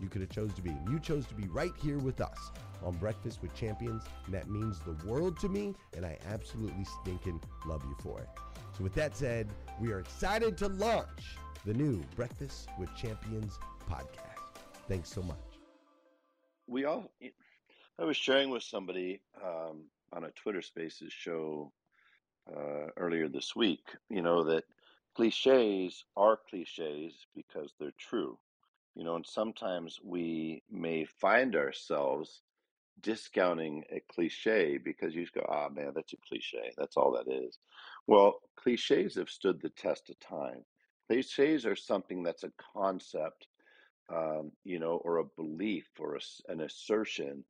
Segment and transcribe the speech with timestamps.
[0.00, 0.70] you could have chose to be.
[0.70, 2.50] And you chose to be right here with us
[2.82, 7.40] on Breakfast with Champions, and that means the world to me, and I absolutely stinking
[7.66, 8.28] love you for it.
[8.76, 9.48] So with that said,
[9.80, 14.58] we are excited to launch the new Breakfast with Champions podcast.
[14.88, 15.36] Thanks so much.
[16.66, 17.10] We all,
[17.98, 21.72] I was sharing with somebody um, on a Twitter Spaces show
[22.50, 24.64] uh, earlier this week, you know, that
[25.14, 28.38] cliches are cliches because they're true
[28.94, 32.42] you know, and sometimes we may find ourselves
[33.00, 36.72] discounting a cliche because you just go, ah, man, that's a cliche.
[36.78, 37.58] That's all that is.
[38.06, 40.64] Well, cliches have stood the test of time.
[41.08, 43.48] Cliches are something that's a concept,
[44.14, 46.20] um, you know, or a belief or a,
[46.52, 47.44] an assertion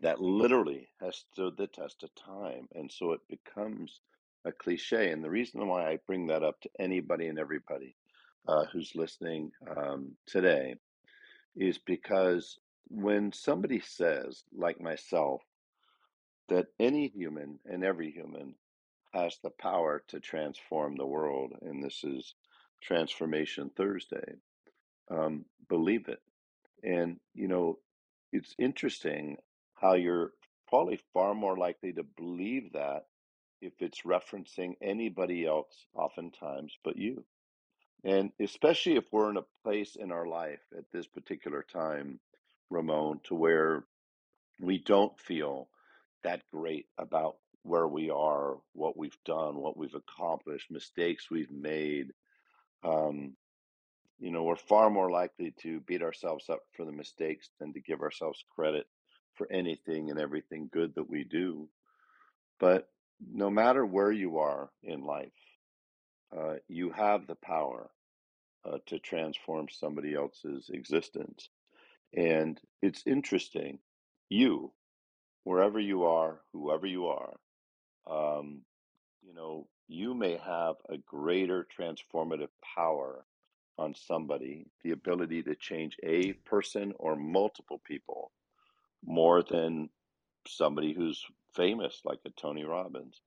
[0.00, 2.66] that literally has stood the test of time.
[2.74, 4.00] And so it becomes
[4.44, 5.10] a cliche.
[5.10, 7.96] And the reason why I bring that up to anybody and everybody
[8.48, 10.74] uh, who's listening um, today
[11.56, 12.58] is because
[12.88, 15.42] when somebody says, like myself,
[16.48, 18.54] that any human and every human
[19.12, 22.34] has the power to transform the world, and this is
[22.82, 24.34] Transformation Thursday,
[25.10, 26.20] um, believe it.
[26.82, 27.78] And, you know,
[28.32, 29.36] it's interesting
[29.74, 30.32] how you're
[30.68, 33.04] probably far more likely to believe that
[33.60, 37.24] if it's referencing anybody else, oftentimes, but you.
[38.04, 42.18] And especially if we're in a place in our life at this particular time,
[42.70, 43.84] Ramon, to where
[44.60, 45.68] we don't feel
[46.24, 52.12] that great about where we are, what we've done, what we've accomplished, mistakes we've made.
[52.82, 53.36] Um,
[54.18, 57.80] you know, we're far more likely to beat ourselves up for the mistakes than to
[57.80, 58.86] give ourselves credit
[59.34, 61.68] for anything and everything good that we do.
[62.58, 62.88] But
[63.32, 65.32] no matter where you are in life,
[66.36, 67.90] uh, you have the power
[68.64, 71.48] uh, to transform somebody else's existence.
[72.14, 73.78] And it's interesting,
[74.28, 74.72] you,
[75.44, 77.36] wherever you are, whoever you are,
[78.10, 78.62] um,
[79.22, 83.24] you know, you may have a greater transformative power
[83.78, 88.30] on somebody, the ability to change a person or multiple people
[89.04, 89.88] more than
[90.46, 91.24] somebody who's
[91.54, 93.20] famous like a Tony Robbins,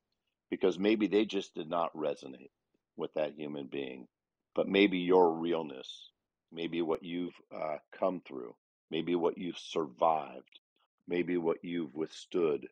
[0.50, 2.52] because maybe they just did not resonate
[2.98, 4.08] with that human being.
[4.56, 6.12] But maybe your realness,
[6.52, 8.56] maybe what you've uh, come through,
[8.92, 10.60] maybe what you've survived,
[11.08, 12.68] maybe what you've withstood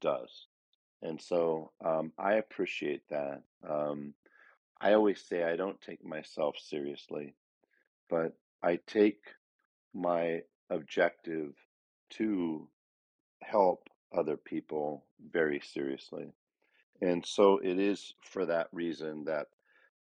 [0.00, 0.46] does.
[1.02, 3.42] And so um, I appreciate that.
[3.68, 4.14] Um,
[4.80, 7.34] I always say I don't take myself seriously,
[8.08, 9.22] but I take
[9.94, 11.54] my objective
[12.10, 12.68] to
[13.42, 16.32] help other people very seriously.
[17.00, 19.46] And so it is for that reason that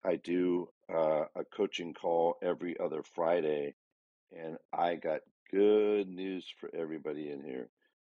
[0.04, 3.74] I do uh, a coaching call every other Friday
[4.36, 5.20] and I got
[5.50, 7.68] good news for everybody in here.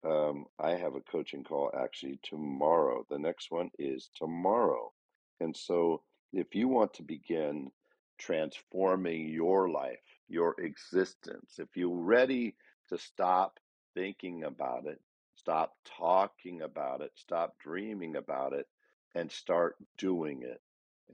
[0.05, 3.07] Um, I have a coaching call actually tomorrow.
[3.11, 4.93] The next one is tomorrow.
[5.41, 6.03] And so,
[6.33, 7.71] if you want to begin
[8.19, 9.99] transforming your life,
[10.29, 12.55] your existence, if you're ready
[12.89, 13.59] to stop
[13.95, 15.01] thinking about it,
[15.41, 18.67] stop talking about it, stop dreaming about it,
[19.15, 20.61] and start doing it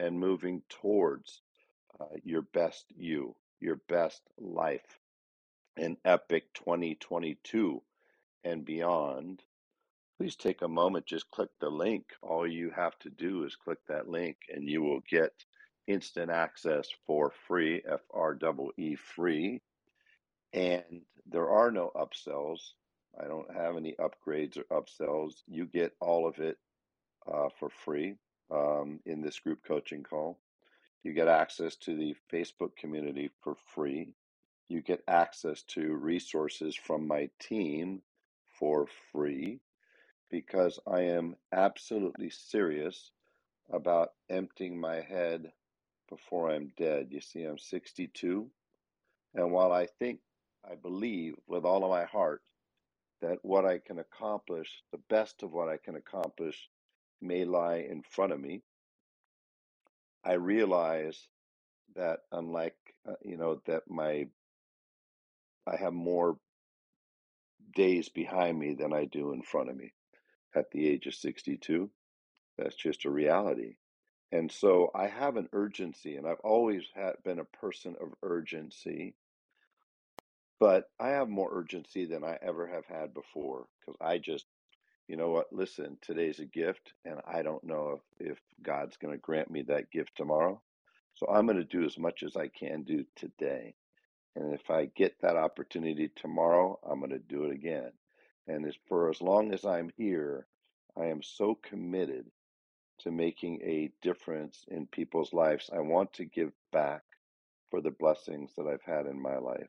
[0.00, 1.43] and moving towards
[2.00, 4.99] uh, your best you, your best life,
[5.76, 7.81] an epic 2022
[8.43, 9.43] and beyond,
[10.19, 12.06] please take a moment, just click the link.
[12.20, 15.32] All you have to do is click that link, and you will get
[15.87, 19.62] instant access for free, F R E E free.
[20.52, 22.61] And there are no upsells.
[23.20, 25.42] I don't have any upgrades or upsells.
[25.46, 26.58] You get all of it
[27.30, 28.16] uh, for free
[28.50, 30.38] um, in this group coaching call.
[31.02, 34.12] You get access to the Facebook community for free.
[34.68, 38.02] You get access to resources from my team
[38.58, 39.60] for free
[40.30, 43.12] because I am absolutely serious
[43.70, 45.52] about emptying my head
[46.08, 47.08] before I'm dead.
[47.10, 48.48] You see, I'm 62.
[49.34, 50.20] And while I think,
[50.69, 52.42] I believe with all of my heart
[53.20, 56.68] that what I can accomplish, the best of what I can accomplish,
[57.20, 58.62] may lie in front of me,
[60.24, 61.28] I realize
[61.94, 62.76] that unlike,
[63.08, 64.26] uh, you know, that my,
[65.66, 66.36] I have more
[67.74, 69.92] days behind me than I do in front of me
[70.54, 71.90] at the age of 62.
[72.58, 73.76] That's just a reality.
[74.32, 79.14] And so I have an urgency, and I've always had been a person of urgency,
[80.58, 84.47] but I have more urgency than I ever have had before because I just,
[85.08, 89.14] you know what, listen, today's a gift, and I don't know if, if God's going
[89.14, 90.61] to grant me that gift tomorrow.
[91.14, 93.75] So I'm going to do as much as I can do today.
[94.35, 97.93] And if I get that opportunity tomorrow, I'm going to do it again.
[98.46, 100.46] And as for as long as I'm here,
[100.96, 102.27] I am so committed
[103.01, 105.70] to making a difference in people's lives.
[105.75, 107.03] I want to give back
[107.70, 109.69] for the blessings that I've had in my life.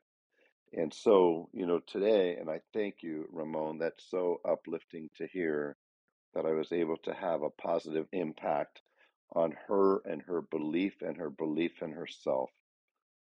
[0.73, 5.77] And so, you know, today, and I thank you, Ramon, that's so uplifting to hear
[6.35, 8.81] that I was able to have a positive impact
[9.35, 12.51] on her and her belief and her belief in herself.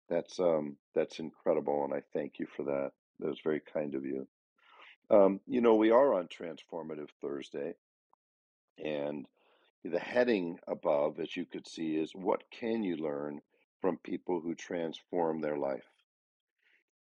[0.09, 2.91] That's um that's incredible and I thank you for that.
[3.19, 4.27] That was very kind of you.
[5.11, 7.75] Um, you know, we are on Transformative Thursday
[8.83, 9.27] and
[9.83, 13.41] the heading above, as you could see, is what can you learn
[13.81, 15.85] from people who transform their life?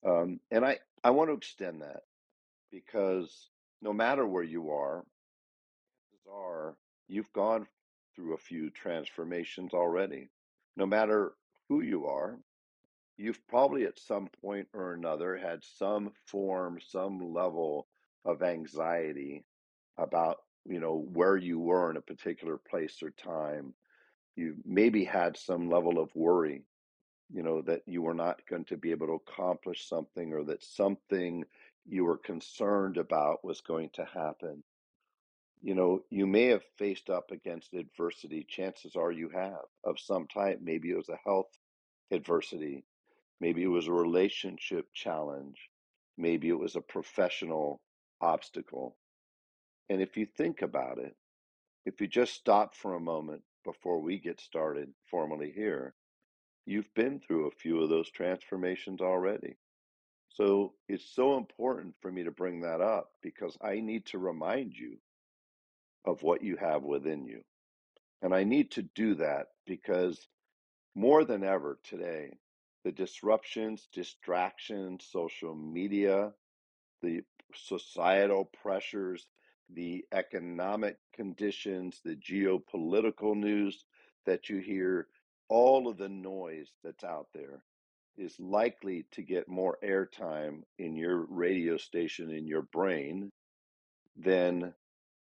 [0.06, 2.04] Um, and I, I want to extend that
[2.72, 3.50] because
[3.82, 5.04] no matter where you are,
[6.32, 6.76] are
[7.08, 7.68] you've gone
[8.16, 10.30] through a few transformations already.
[10.78, 11.34] No matter
[11.70, 12.38] who you are,
[13.18, 17.88] you've probably at some point or another had some form, some level
[18.26, 19.46] of anxiety
[19.98, 23.74] about, you know, where you were in a particular place or time.
[24.36, 26.64] You maybe had some level of worry,
[27.34, 30.64] you know, that you were not going to be able to accomplish something or that
[30.64, 31.46] something
[31.86, 34.64] you were concerned about was going to happen.
[35.62, 38.46] You know, you may have faced up against adversity.
[38.50, 40.60] Chances are you have of some type.
[40.62, 41.50] Maybe it was a health
[42.12, 42.84] adversity.
[43.40, 45.58] Maybe it was a relationship challenge.
[46.18, 47.82] Maybe it was a professional
[48.20, 48.96] obstacle.
[49.90, 51.16] And if you think about it,
[51.86, 55.94] if you just stop for a moment before we get started formally here,
[56.66, 59.58] you've been through a few of those transformations already.
[60.30, 64.74] So it's so important for me to bring that up because I need to remind
[64.74, 64.98] you
[66.06, 67.42] of what you have within you.
[68.22, 70.28] And I need to do that because
[70.96, 72.38] more than ever today,
[72.84, 76.32] the disruptions, distractions, social media,
[77.02, 77.22] the
[77.54, 79.28] societal pressures,
[79.74, 83.86] the economic conditions, the geopolitical news
[84.26, 85.08] that you hear,
[85.52, 87.62] all of the noise that's out there
[88.18, 93.30] is likely to get more airtime in your radio station in your brain
[94.16, 94.74] than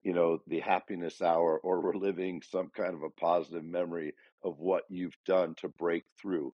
[0.03, 4.83] you know the happiness hour or reliving some kind of a positive memory of what
[4.87, 6.53] you've done to break through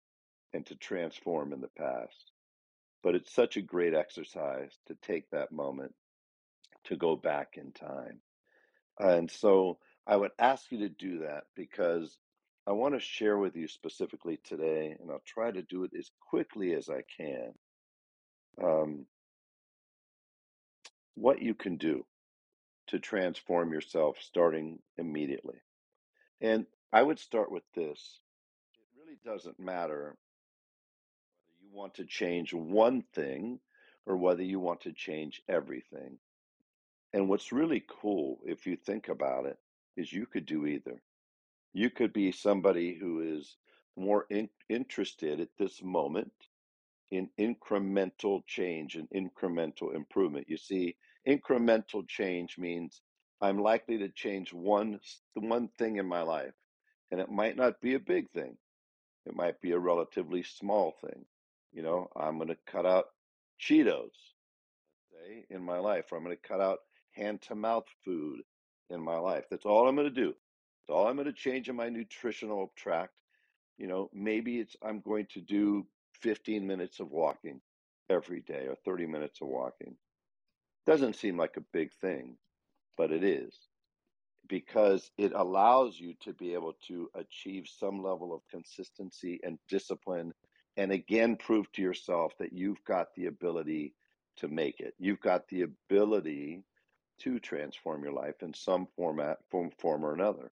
[0.53, 2.31] and to transform in the past.
[3.03, 5.93] But it's such a great exercise to take that moment
[6.85, 8.19] to go back in time.
[8.97, 12.17] And so i would ask you to do that because
[12.69, 16.11] I want to share with you specifically today, and I'll try to do it as
[16.29, 17.53] quickly as I can,
[18.63, 19.07] um,
[21.15, 22.05] what you can do
[22.89, 25.55] to transform yourself starting immediately.
[26.41, 28.19] And I would start with this
[28.75, 30.15] it really doesn't matter
[31.47, 33.59] whether you want to change one thing
[34.05, 36.19] or whether you want to change everything.
[37.13, 39.57] And what's really cool, if you think about it,
[39.97, 41.01] is you could do either.
[41.73, 43.57] You could be somebody who is
[43.95, 46.31] more in, interested at this moment
[47.11, 50.47] in incremental change and incremental improvement.
[50.49, 50.95] You see,
[51.27, 53.01] incremental change means
[53.41, 54.99] I'm likely to change one
[55.35, 56.53] one thing in my life,
[57.11, 58.57] and it might not be a big thing.
[59.25, 61.25] It might be a relatively small thing.
[61.71, 63.05] You know, I'm going to cut out
[63.59, 64.11] Cheetos,
[65.49, 66.79] in my life, or I'm going to cut out
[67.11, 68.41] hand to mouth food
[68.89, 69.45] in my life.
[69.49, 70.33] That's all I'm going to do.
[70.89, 73.13] So all I'm going to change in my nutritional tract,
[73.77, 75.85] you know, maybe it's I'm going to do
[76.21, 77.61] 15 minutes of walking
[78.09, 79.95] every day or 30 minutes of walking.
[80.87, 82.37] Doesn't seem like a big thing,
[82.97, 83.55] but it is
[84.47, 90.33] because it allows you to be able to achieve some level of consistency and discipline
[90.75, 93.93] and again prove to yourself that you've got the ability
[94.37, 94.95] to make it.
[94.97, 96.63] You've got the ability
[97.19, 100.51] to transform your life in some format form, form or another.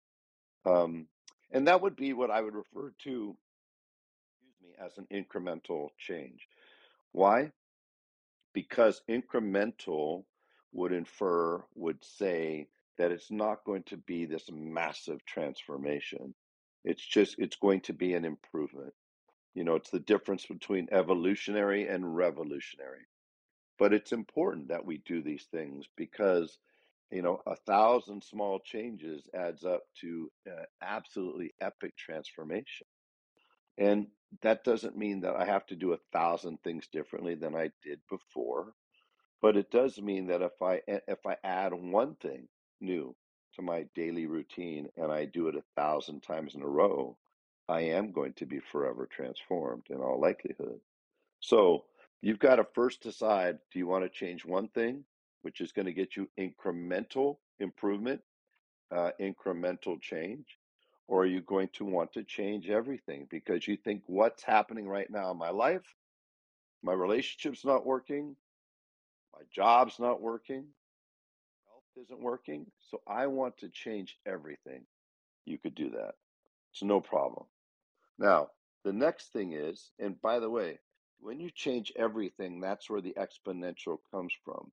[0.66, 1.06] Um,
[1.50, 3.36] and that would be what I would refer to,
[4.32, 6.48] excuse me, as an incremental change.
[7.12, 7.52] Why?
[8.52, 10.24] Because incremental
[10.72, 12.68] would infer, would say
[12.98, 16.34] that it's not going to be this massive transformation.
[16.84, 18.92] It's just, it's going to be an improvement.
[19.54, 23.06] You know, it's the difference between evolutionary and revolutionary.
[23.78, 26.58] But it's important that we do these things because
[27.14, 32.88] you know, a thousand small changes adds up to uh, absolutely epic transformation.
[33.78, 34.08] And
[34.42, 38.00] that doesn't mean that I have to do a thousand things differently than I did
[38.10, 38.72] before,
[39.40, 42.48] but it does mean that if I if I add one thing
[42.80, 43.14] new
[43.54, 47.16] to my daily routine and I do it a thousand times in a row,
[47.68, 50.80] I am going to be forever transformed in all likelihood.
[51.38, 51.84] So
[52.22, 55.04] you've got to first decide: do you want to change one thing
[55.44, 58.20] which is going to get you incremental improvement,
[58.90, 60.58] uh, incremental change?
[61.06, 65.10] Or are you going to want to change everything because you think what's happening right
[65.10, 65.84] now in my life,
[66.82, 68.36] my relationship's not working,
[69.34, 70.64] my job's not working,
[71.68, 74.86] health isn't working, so I want to change everything.
[75.44, 76.14] You could do that.
[76.72, 77.44] It's no problem.
[78.18, 78.48] Now,
[78.84, 80.78] the next thing is, and by the way,
[81.20, 84.70] when you change everything, that's where the exponential comes from.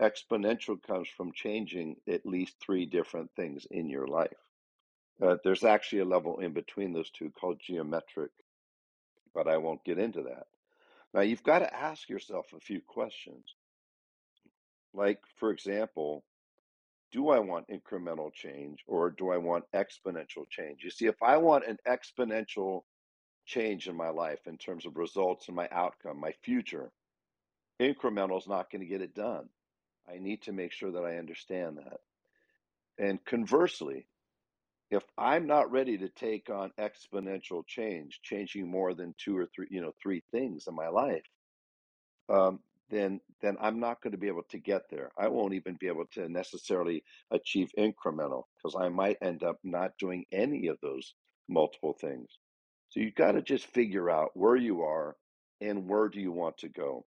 [0.00, 4.36] Exponential comes from changing at least three different things in your life.
[5.20, 8.30] Uh, there's actually a level in between those two called geometric,
[9.34, 10.46] but I won't get into that.
[11.12, 13.44] Now, you've got to ask yourself a few questions.
[14.94, 16.24] Like, for example,
[17.10, 20.84] do I want incremental change or do I want exponential change?
[20.84, 22.82] You see, if I want an exponential
[23.46, 26.92] change in my life in terms of results and my outcome, my future,
[27.80, 29.48] incremental is not going to get it done.
[30.12, 32.00] I need to make sure that I understand that.
[32.98, 34.06] And conversely,
[34.90, 39.66] if I'm not ready to take on exponential change, changing more than two or three,
[39.70, 41.24] you know, three things in my life,
[42.28, 42.60] um,
[42.90, 45.10] then then I'm not going to be able to get there.
[45.18, 49.92] I won't even be able to necessarily achieve incremental because I might end up not
[49.98, 51.14] doing any of those
[51.48, 52.30] multiple things.
[52.88, 55.16] So you've got to just figure out where you are
[55.60, 57.04] and where do you want to go.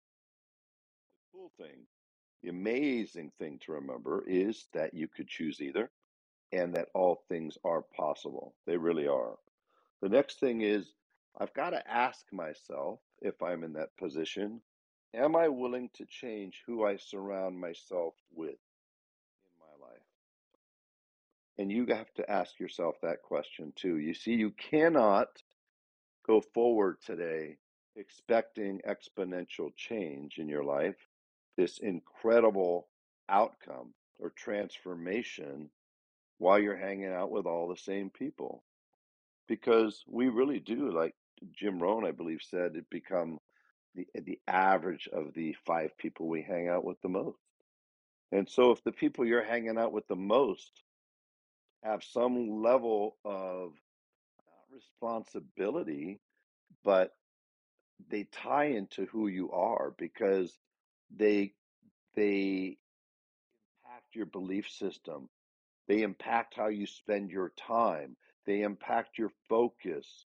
[1.15, 1.85] The cool thing,
[2.41, 5.89] the amazing thing to remember is that you could choose either
[6.51, 8.55] and that all things are possible.
[8.65, 9.35] They really are.
[10.01, 10.93] The next thing is
[11.37, 14.61] I've got to ask myself if I'm in that position,
[15.13, 20.01] am I willing to change who I surround myself with in my life?
[21.57, 23.97] And you have to ask yourself that question too.
[23.97, 25.27] You see, you cannot
[26.25, 27.57] go forward today
[27.95, 30.95] expecting exponential change in your life,
[31.59, 32.87] this incredible
[33.27, 35.69] outcome or transformation
[36.37, 38.63] while you're hanging out with all the same people.
[39.49, 41.15] Because we really do, like
[41.51, 43.39] Jim Rohn, I believe, said, it become
[43.93, 47.39] the eh, the average of the five people we hang out with the most.
[48.31, 50.71] And so if the people you're hanging out with the most
[51.83, 53.73] have some level of
[54.71, 56.21] responsibility,
[56.85, 57.11] but
[58.09, 60.57] they tie into who you are because
[61.15, 61.53] they
[62.15, 62.77] they
[63.85, 65.29] impact your belief system.
[65.87, 68.15] They impact how you spend your time.
[68.45, 70.25] They impact your focus.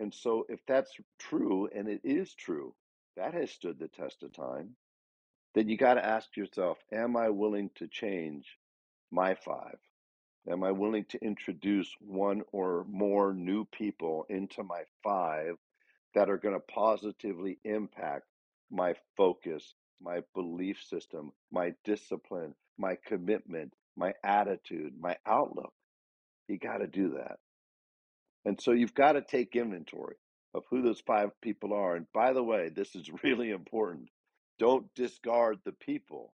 [0.00, 2.74] And so if that's true and it is true,
[3.16, 4.76] that has stood the test of time,
[5.54, 8.58] then you got to ask yourself, am I willing to change
[9.10, 9.78] my five?
[10.48, 15.56] Am I willing to introduce one or more new people into my five
[16.14, 18.24] that are going to positively impact
[18.70, 25.72] my focus, my belief system, my discipline, my commitment, my attitude, my outlook?
[26.48, 27.38] You got to do that.
[28.44, 30.16] And so you've got to take inventory
[30.54, 31.96] of who those five people are.
[31.96, 34.08] And by the way, this is really important.
[34.58, 36.32] Don't discard the people,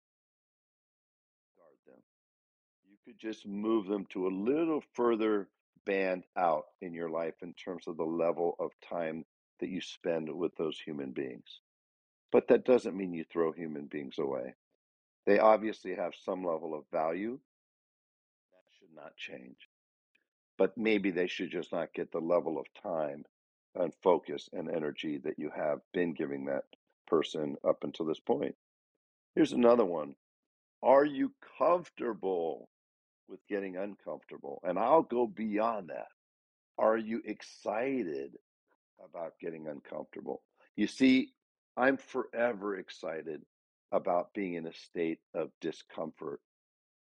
[1.46, 2.04] discard them.
[2.90, 5.48] You could just move them to a little further
[5.86, 9.24] band out in your life in terms of the level of time
[9.60, 11.62] that you spend with those human beings.
[12.32, 14.56] But that doesn't mean you throw human beings away.
[15.26, 17.40] They obviously have some level of value.
[18.52, 19.58] That should not change.
[20.58, 23.26] But maybe they should just not get the level of time
[23.76, 26.64] and focus and energy that you have been giving that
[27.08, 28.56] person up until this point.
[29.36, 30.16] Here's another one.
[30.82, 32.70] Are you comfortable
[33.28, 34.60] with getting uncomfortable?
[34.64, 36.08] And I'll go beyond that.
[36.78, 38.38] Are you excited
[39.04, 40.42] about getting uncomfortable?
[40.76, 41.34] You see,
[41.80, 43.42] I'm forever excited
[43.94, 46.42] about being in a state of discomfort.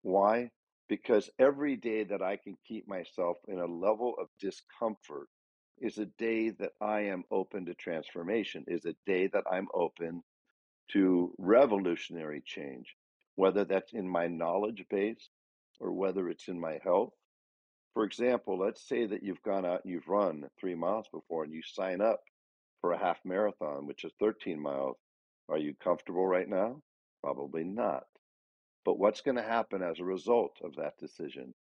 [0.03, 0.51] Why?
[0.87, 5.27] Because every day that I can keep myself in a level of discomfort
[5.79, 10.23] is a day that I am open to transformation, is a day that I'm open
[10.91, 12.95] to revolutionary change,
[13.35, 15.29] whether that's in my knowledge base
[15.81, 17.11] or whether it's in my health.
[17.93, 21.51] For example, let's say that you've gone out and you've run three miles before and
[21.51, 22.21] you sign up
[22.83, 24.97] for a half marathon, which is 13 miles.
[25.47, 26.81] Are you comfortable right now?
[27.23, 28.03] Probably not.
[28.83, 31.53] But what's going to happen as a result of that decision?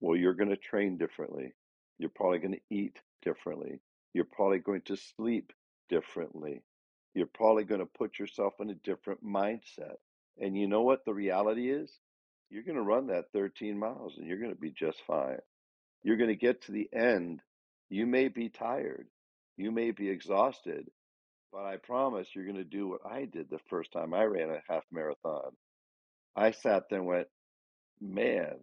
[0.00, 1.52] Well, you're going to train differently.
[1.98, 3.80] You're probably going to eat differently.
[4.14, 5.52] You're probably going to sleep
[5.88, 6.62] differently.
[7.14, 9.94] You're probably going to put yourself in a different mindset.
[10.40, 12.00] And you know what the reality is?
[12.50, 15.38] You're going to run that 13 miles and you're going to be just fine.
[16.02, 17.42] You're going to get to the end.
[17.90, 19.06] You may be tired.
[19.56, 20.88] You may be exhausted,
[21.52, 24.50] but I promise you're going to do what I did the first time I ran
[24.50, 25.52] a half marathon.
[26.36, 27.28] I sat there and went,
[28.00, 28.56] man,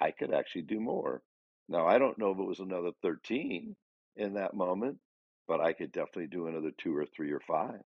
[0.00, 1.22] I could actually do more.
[1.68, 3.76] Now, I don't know if it was another 13
[4.16, 4.98] in that moment,
[5.46, 7.82] but I could definitely do another two or three or five.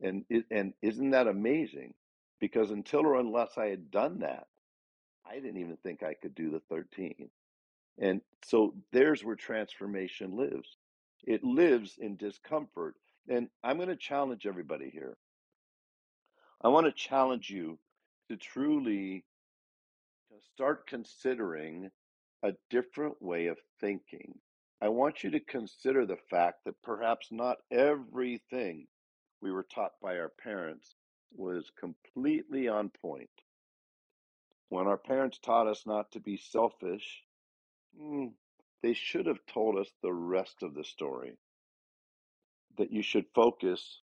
[0.00, 1.94] And and isn't that amazing?
[2.40, 4.46] Because until or unless I had done that,
[5.28, 7.30] I didn't even think I could do the 13.
[8.00, 10.77] And so there's where transformation lives.
[11.24, 12.94] It lives in discomfort.
[13.28, 15.16] And I'm going to challenge everybody here.
[16.62, 17.78] I want to challenge you
[18.28, 19.24] to truly
[20.54, 21.90] start considering
[22.42, 24.38] a different way of thinking.
[24.80, 28.86] I want you to consider the fact that perhaps not everything
[29.40, 30.94] we were taught by our parents
[31.36, 33.30] was completely on point.
[34.68, 37.22] When our parents taught us not to be selfish,
[38.00, 38.32] mm,
[38.82, 41.36] they should have told us the rest of the story.
[42.76, 44.00] That you should focus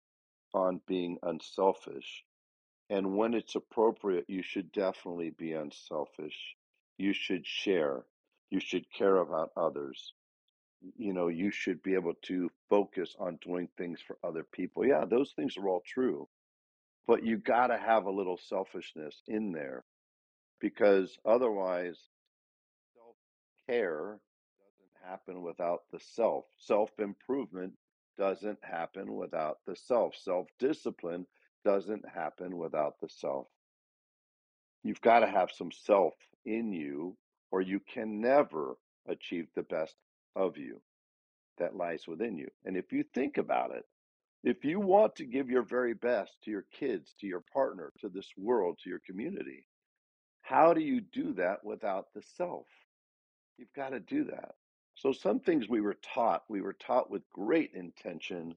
[0.53, 2.25] on being unselfish.
[2.91, 6.57] And when it's appropriate, you should definitely be unselfish.
[6.97, 8.05] You should share.
[8.51, 10.15] You should care about others.
[10.97, 14.87] You know, you should be able to focus on doing things for other people.
[14.87, 16.29] Yeah, those things are all true.
[17.07, 19.85] But you got to have a little selfishness in there
[20.61, 21.99] because otherwise,
[22.95, 23.17] self
[23.67, 24.21] care
[25.09, 26.45] happen without the self.
[26.59, 27.73] Self improvement
[28.19, 30.15] doesn't happen without the self.
[30.17, 31.27] Self discipline
[31.65, 33.47] doesn't happen without the self.
[34.83, 37.17] You've got to have some self in you,
[37.51, 38.77] or you can never
[39.09, 39.97] achieve the best
[40.37, 40.81] of you
[41.59, 42.49] that lies within you.
[42.65, 43.85] And if you think about it,
[44.45, 48.09] if you want to give your very best to your kids, to your partner, to
[48.09, 49.67] this world, to your community,
[50.43, 52.67] how do you do that without the self?
[53.59, 54.55] You've got to do that.
[54.99, 58.57] So, some things we were taught, we were taught with great intention,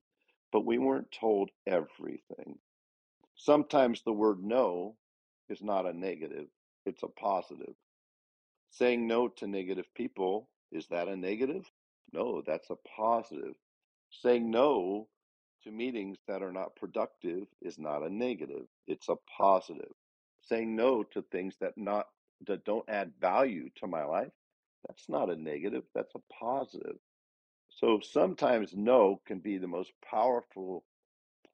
[0.51, 2.58] but we weren't told everything.
[3.36, 4.97] Sometimes the word no
[5.49, 6.47] is not a negative,
[6.84, 7.75] it's a positive.
[8.71, 11.69] Saying no to negative people, is that a negative?
[12.12, 13.54] No, that's a positive.
[14.10, 15.10] Saying no
[15.63, 19.93] to meetings that are not productive is not a negative, it's a positive.
[20.41, 22.08] Saying no to things that not
[22.47, 24.32] that don't add value to my life,
[24.88, 26.98] that's not a negative, that's a positive.
[27.70, 30.84] So sometimes no can be the most powerful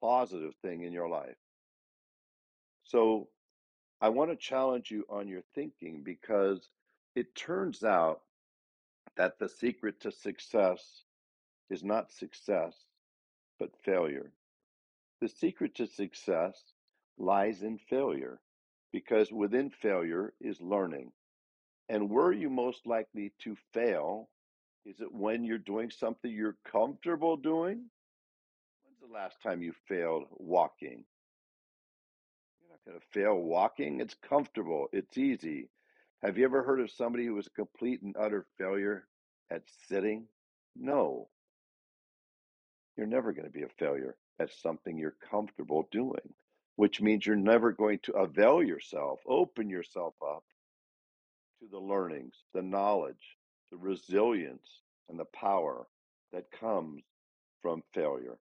[0.00, 1.36] positive thing in your life.
[2.84, 3.28] So
[4.00, 6.68] I want to challenge you on your thinking because
[7.14, 8.20] it turns out
[9.16, 11.02] that the secret to success
[11.70, 12.74] is not success,
[13.58, 14.32] but failure.
[15.20, 16.62] The secret to success
[17.18, 18.40] lies in failure
[18.92, 21.12] because within failure is learning.
[21.88, 24.28] And where are you most likely to fail?
[24.84, 27.86] Is it when you're doing something you're comfortable doing?
[28.84, 31.04] When's the last time you failed walking?
[32.60, 34.00] You're not going to fail walking.
[34.00, 35.70] It's comfortable, it's easy.
[36.22, 39.06] Have you ever heard of somebody who was a complete and utter failure
[39.50, 40.26] at sitting?
[40.76, 41.28] No.
[42.96, 46.34] You're never going to be a failure at something you're comfortable doing,
[46.76, 50.44] which means you're never going to avail yourself, open yourself up
[51.60, 53.36] to the learnings, the knowledge,
[53.70, 55.86] the resilience, and the power
[56.32, 57.02] that comes
[57.62, 58.38] from failure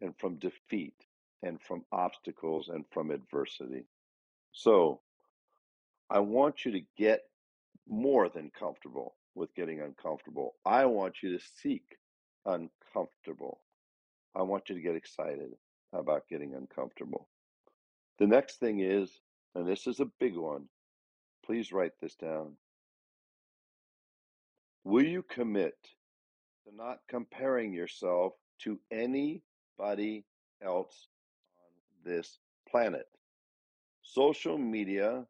[0.00, 0.94] and from defeat
[1.42, 3.86] and from obstacles and from adversity.
[4.52, 5.00] So
[6.10, 7.22] I want you to get
[7.88, 10.54] more than comfortable with getting uncomfortable.
[10.64, 11.96] I want you to seek
[12.46, 13.60] uncomfortable.
[14.34, 15.50] I want you to get excited
[15.92, 17.28] about getting uncomfortable.
[18.18, 19.10] The next thing is,
[19.54, 20.66] and this is a big one,
[21.44, 22.56] please write this down.
[24.84, 25.76] Will you commit
[26.64, 30.24] to not comparing yourself to anybody
[30.62, 31.08] else
[31.58, 33.06] on this planet?
[34.02, 35.26] Social media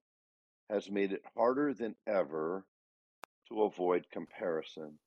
[0.70, 2.64] has made it harder than ever
[3.48, 4.98] to avoid comparison.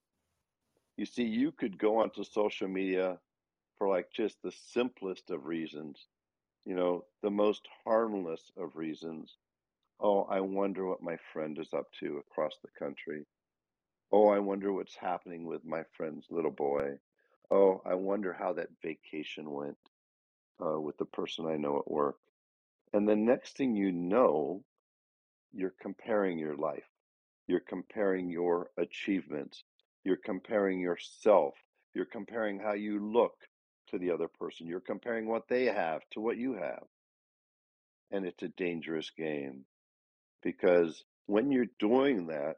[0.97, 3.19] You see, you could go onto social media
[3.77, 6.07] for like just the simplest of reasons,
[6.65, 9.37] you know, the most harmless of reasons.
[9.99, 13.25] Oh, I wonder what my friend is up to across the country.
[14.11, 16.99] Oh, I wonder what's happening with my friend's little boy.
[17.51, 19.77] Oh, I wonder how that vacation went
[20.63, 22.17] uh, with the person I know at work.
[22.93, 24.63] And the next thing you know,
[25.53, 26.89] you're comparing your life.
[27.47, 29.63] You're comparing your achievements.
[30.03, 31.55] You're comparing yourself.
[31.93, 33.35] You're comparing how you look
[33.89, 34.67] to the other person.
[34.67, 36.83] You're comparing what they have to what you have.
[38.11, 39.65] And it's a dangerous game
[40.45, 42.57] because when you're doing that,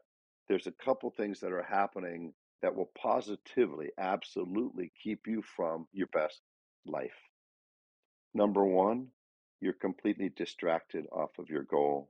[0.50, 6.08] there's a couple things that are happening that will positively, absolutely keep you from your
[6.08, 6.42] best
[6.86, 7.16] life.
[8.34, 9.08] Number one,
[9.62, 12.10] you're completely distracted off of your goal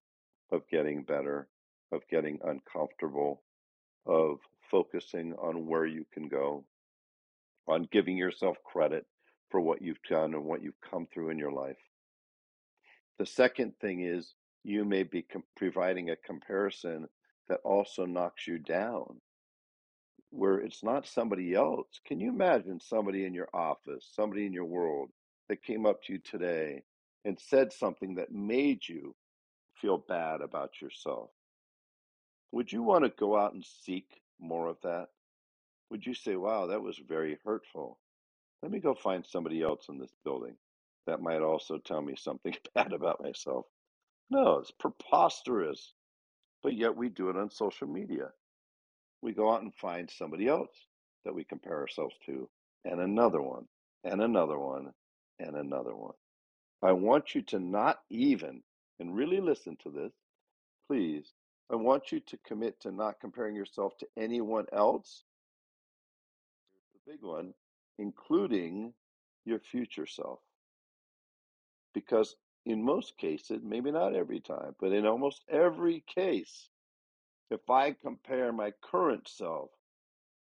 [0.51, 1.47] of getting better,
[1.91, 3.43] of getting uncomfortable,
[4.07, 4.39] of
[4.71, 6.65] focusing on where you can go,
[7.67, 9.05] on giving yourself credit
[9.51, 11.77] for what you've done and what you've come through in your life.
[13.19, 14.33] The second thing is
[14.67, 15.25] you may be
[15.55, 17.07] providing a comparison
[17.47, 19.21] that also knocks you down,
[20.31, 21.87] where it's not somebody else.
[22.05, 25.09] Can you imagine somebody in your office, somebody in your world
[25.47, 26.83] that came up to you today
[27.23, 29.15] and said something that made you
[29.81, 31.29] feel bad about yourself?
[32.51, 35.07] Would you want to go out and seek more of that?
[35.91, 37.99] Would you say, wow, that was very hurtful?
[38.61, 40.55] Let me go find somebody else in this building
[41.07, 43.65] that might also tell me something bad about myself.
[44.29, 45.93] No, it's preposterous.
[46.63, 48.29] But yet we do it on social media.
[49.21, 50.71] We go out and find somebody else
[51.25, 52.49] that we compare ourselves to,
[52.85, 53.65] and another one,
[54.03, 54.93] and another one,
[55.39, 56.13] and another one.
[56.83, 58.63] I want you to not even,
[58.99, 60.13] and really listen to this,
[60.87, 61.33] please.
[61.71, 65.23] I want you to commit to not comparing yourself to anyone else.
[66.93, 67.53] The big one,
[67.99, 68.93] including
[69.45, 70.39] your future self.
[71.93, 72.35] Because
[72.67, 76.67] in most cases, maybe not every time, but in almost every case,
[77.49, 79.69] if I compare my current self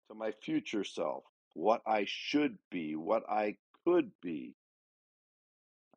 [0.07, 1.23] to my future self,
[1.55, 4.53] what I should be, what I could be,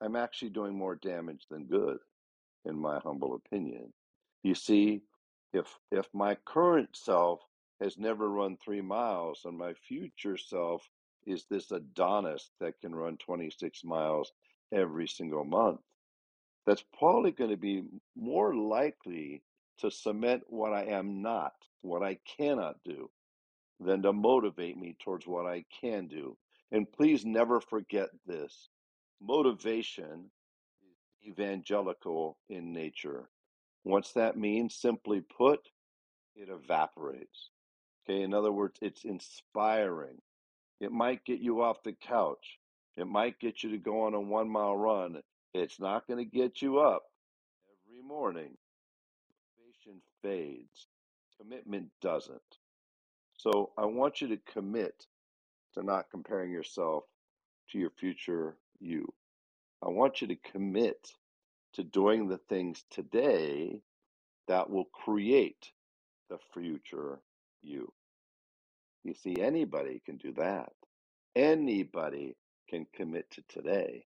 [0.01, 1.99] I'm actually doing more damage than good,
[2.65, 3.93] in my humble opinion.
[4.43, 5.03] You see,
[5.53, 7.41] if if my current self
[7.79, 10.89] has never run three miles and my future self
[11.27, 14.33] is this Adonis that can run 26 miles
[14.73, 15.81] every single month,
[16.67, 17.85] that's probably going to be
[18.17, 19.43] more likely
[19.79, 21.53] to cement what I am not,
[21.83, 23.11] what I cannot do,
[23.79, 26.37] than to motivate me towards what I can do.
[26.73, 28.69] And please never forget this
[29.21, 30.31] motivation
[30.83, 33.29] is evangelical in nature.
[33.85, 34.69] What's that mean?
[34.69, 35.61] Simply put,
[36.35, 37.51] it evaporates.
[38.09, 40.21] Okay, in other words, it's inspiring.
[40.81, 42.59] It might get you off the couch.
[42.97, 45.21] It might get you to go on a one mile run.
[45.57, 47.05] It's not going to get you up
[47.89, 48.57] every morning.
[49.59, 50.89] Motivation fades,
[51.41, 52.41] commitment doesn't.
[53.39, 55.07] So I want you to commit
[55.75, 57.05] to not comparing yourself
[57.71, 59.13] to your future you.
[59.83, 61.13] I want you to commit
[61.75, 63.81] to doing the things today
[64.49, 65.73] that will create
[66.31, 67.21] the future
[67.63, 67.93] you.
[69.05, 70.73] You see, anybody can do that.
[71.37, 72.37] Anybody
[72.69, 74.05] can commit to today.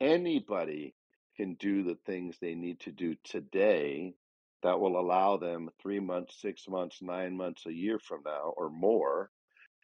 [0.00, 0.94] Anybody
[1.36, 4.14] can do the things they need to do today
[4.62, 8.68] that will allow them three months, six months, nine months, a year from now, or
[8.70, 9.30] more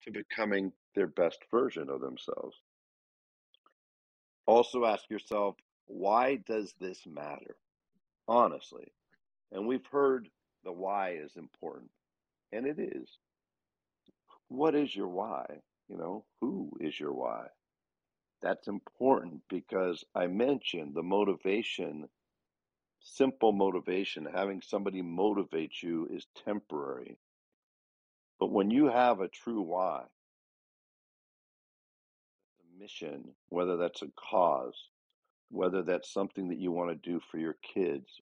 [0.04, 2.56] to becoming their best version of themselves.
[4.46, 7.56] Also, ask yourself, why does this matter?
[8.26, 8.92] Honestly.
[9.52, 10.28] And we've heard
[10.64, 11.90] the why is important,
[12.52, 13.08] and it is.
[14.48, 15.44] What is your why?
[15.88, 17.46] You know, who is your why?
[18.42, 22.08] That's important because I mentioned the motivation,
[23.00, 27.18] simple motivation, having somebody motivate you is temporary.
[28.40, 30.02] But when you have a true why,
[32.60, 34.88] a mission, whether that's a cause,
[35.50, 38.20] whether that's something that you want to do for your kids,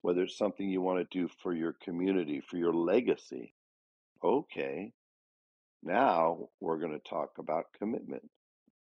[0.00, 3.52] whether it's something you want to do for your community, for your legacy,
[4.24, 4.92] okay,
[5.82, 8.30] now we're going to talk about commitment.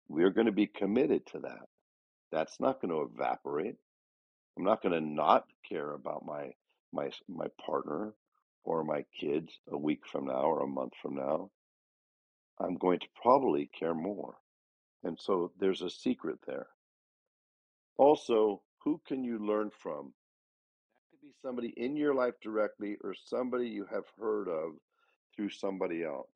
[0.09, 1.67] We're going to be committed to that.
[2.33, 3.77] That's not going to evaporate.
[4.57, 6.53] I'm not going to not care about my
[6.93, 8.15] my my partner
[8.65, 11.51] or my kids a week from now or a month from now.
[12.59, 14.37] I'm going to probably care more.
[15.05, 16.69] And so there's a secret there.
[17.99, 20.13] Also, who can you learn from?
[20.95, 24.73] That could be somebody in your life directly or somebody you have heard of
[25.35, 26.31] through somebody else.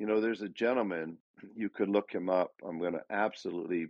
[0.00, 1.18] You know, there's a gentleman,
[1.54, 2.52] you could look him up.
[2.66, 3.88] I'm going to absolutely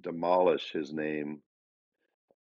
[0.00, 1.40] demolish his name,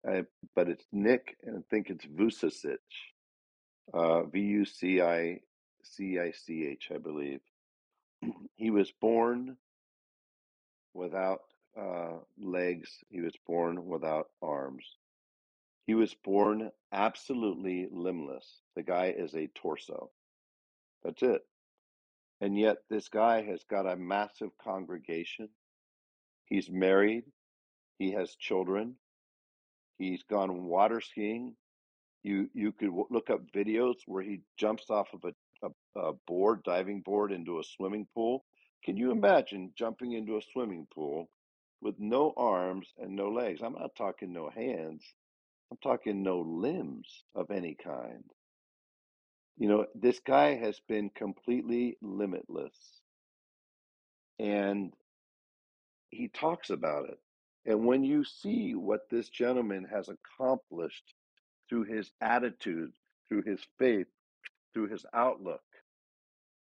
[0.08, 0.22] uh,
[0.56, 2.78] but it's Nick, and I think it's Vucicic,
[3.96, 5.40] uh, V U C I
[5.82, 7.40] C I C H, I believe.
[8.56, 9.58] he was born
[10.94, 11.40] without
[11.76, 14.86] uh, legs, he was born without arms.
[15.88, 18.62] He was born absolutely limbless.
[18.76, 20.12] The guy is a torso.
[21.04, 21.42] That's it.
[22.42, 25.50] And yet, this guy has got a massive congregation.
[26.46, 27.24] He's married.
[28.00, 28.96] He has children.
[29.98, 31.56] He's gone water skiing.
[32.24, 36.14] You you could w- look up videos where he jumps off of a, a, a
[36.28, 38.46] board, diving board, into a swimming pool.
[38.84, 41.30] Can you imagine jumping into a swimming pool
[41.82, 43.62] with no arms and no legs?
[43.64, 45.04] I'm not talking no hands.
[45.72, 48.24] I'm talking no limbs of any kind.
[49.58, 52.76] You know, this guy has been completely limitless.
[54.40, 54.94] And
[56.12, 57.20] he talks about it.
[57.66, 61.14] And when you see what this gentleman has accomplished
[61.68, 62.94] through his attitude,
[63.28, 64.08] through his faith,
[64.74, 65.64] through his outlook,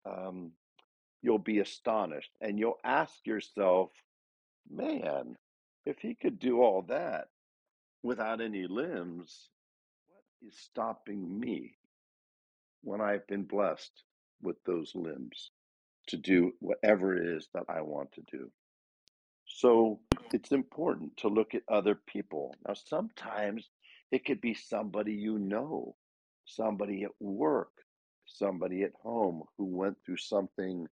[0.05, 0.50] um,
[1.22, 2.33] you'll be astonished.
[2.40, 3.90] And you'll ask yourself,
[4.68, 5.37] man,
[5.87, 7.29] if he could do all that
[8.03, 9.48] without any limbs,
[10.09, 11.76] what is stopping me
[12.83, 14.03] when I've been blessed
[14.43, 15.51] with those limbs
[16.09, 18.51] to do whatever it is that I want to do?
[19.47, 20.01] So
[20.33, 22.55] it's important to look at other people.
[22.66, 23.69] Now, sometimes
[24.12, 25.97] it could be somebody you know,
[26.45, 27.73] somebody at work,
[28.27, 30.87] somebody at home who went through something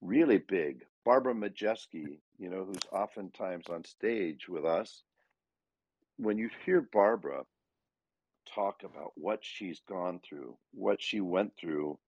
[0.00, 0.84] really big.
[1.04, 5.02] Barbara Majeski, you know, who's oftentimes on stage with us,
[6.16, 7.42] when you hear Barbara
[8.46, 11.98] talk about what she's gone through, what she went through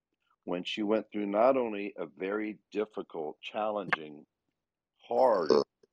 [0.44, 4.26] when she went through not only a very difficult, challenging,
[5.08, 5.50] hard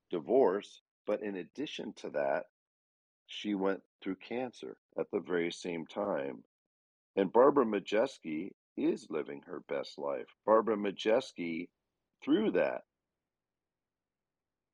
[0.09, 2.45] divorce, but in addition to that,
[3.27, 6.43] she went through cancer at the very same time.
[7.15, 10.27] And Barbara Majeski is living her best life.
[10.45, 11.69] Barbara Majeski,
[12.23, 12.81] through that,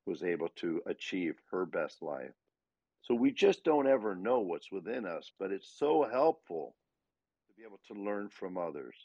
[0.06, 2.32] was able to achieve her best life.
[3.06, 6.74] So we just don't ever know what's within us, but it's so helpful
[7.46, 8.96] to be able to learn from others,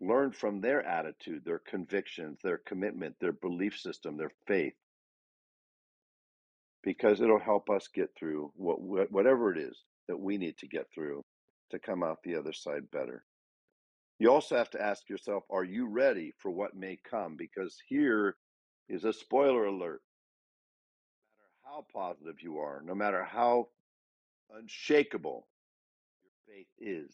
[0.00, 4.72] learn from their attitude, their convictions, their commitment, their belief system, their faith,
[6.82, 9.76] because it'll help us get through what, whatever it is
[10.08, 11.22] that we need to get through
[11.70, 13.24] to come out the other side better.
[14.18, 17.36] You also have to ask yourself, are you ready for what may come?
[17.36, 18.36] Because here
[18.88, 20.00] is a spoiler alert
[21.70, 23.68] how positive you are, no matter how
[24.56, 25.46] unshakable
[26.24, 27.12] your faith is,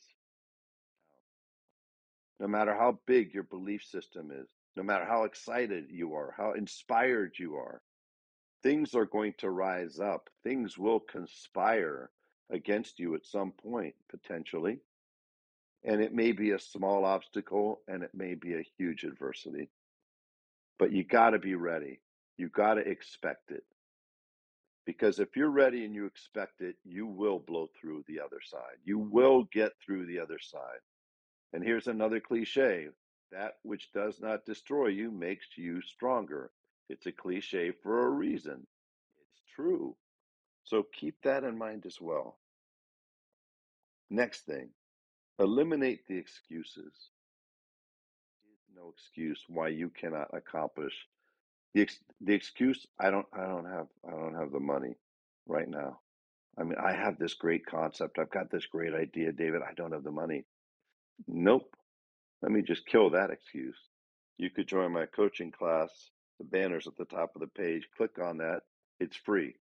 [2.41, 6.53] no matter how big your belief system is, no matter how excited you are, how
[6.53, 7.83] inspired you are,
[8.63, 10.31] things are going to rise up.
[10.43, 12.11] Things will conspire
[12.51, 14.79] against you at some point, potentially.
[15.85, 19.69] And it may be a small obstacle and it may be a huge adversity.
[20.79, 22.01] But you got to be ready.
[22.39, 23.65] You got to expect it.
[24.87, 28.79] Because if you're ready and you expect it, you will blow through the other side.
[28.85, 30.81] You will get through the other side.
[31.53, 32.89] And here's another cliche
[33.33, 36.53] that which does not destroy you makes you stronger.
[36.89, 38.65] It's a cliche for a reason.
[39.21, 39.97] It's true.
[40.63, 42.39] So keep that in mind as well.
[44.11, 44.69] Next thing,
[45.41, 47.11] eliminate the excuses.
[48.45, 50.95] There's No excuse why you cannot accomplish
[51.77, 54.97] the ex- the excuse I don't I don't have I don't have the money
[55.47, 56.01] right now.
[56.59, 58.19] I mean, I have this great concept.
[58.19, 59.61] I've got this great idea, David.
[59.61, 60.47] I don't have the money.
[61.29, 61.77] Nope.
[62.41, 63.77] Let me just kill that excuse.
[64.39, 65.91] You could join my coaching class.
[66.39, 67.87] The banner's at the top of the page.
[67.95, 68.63] Click on that.
[68.99, 69.55] It's free.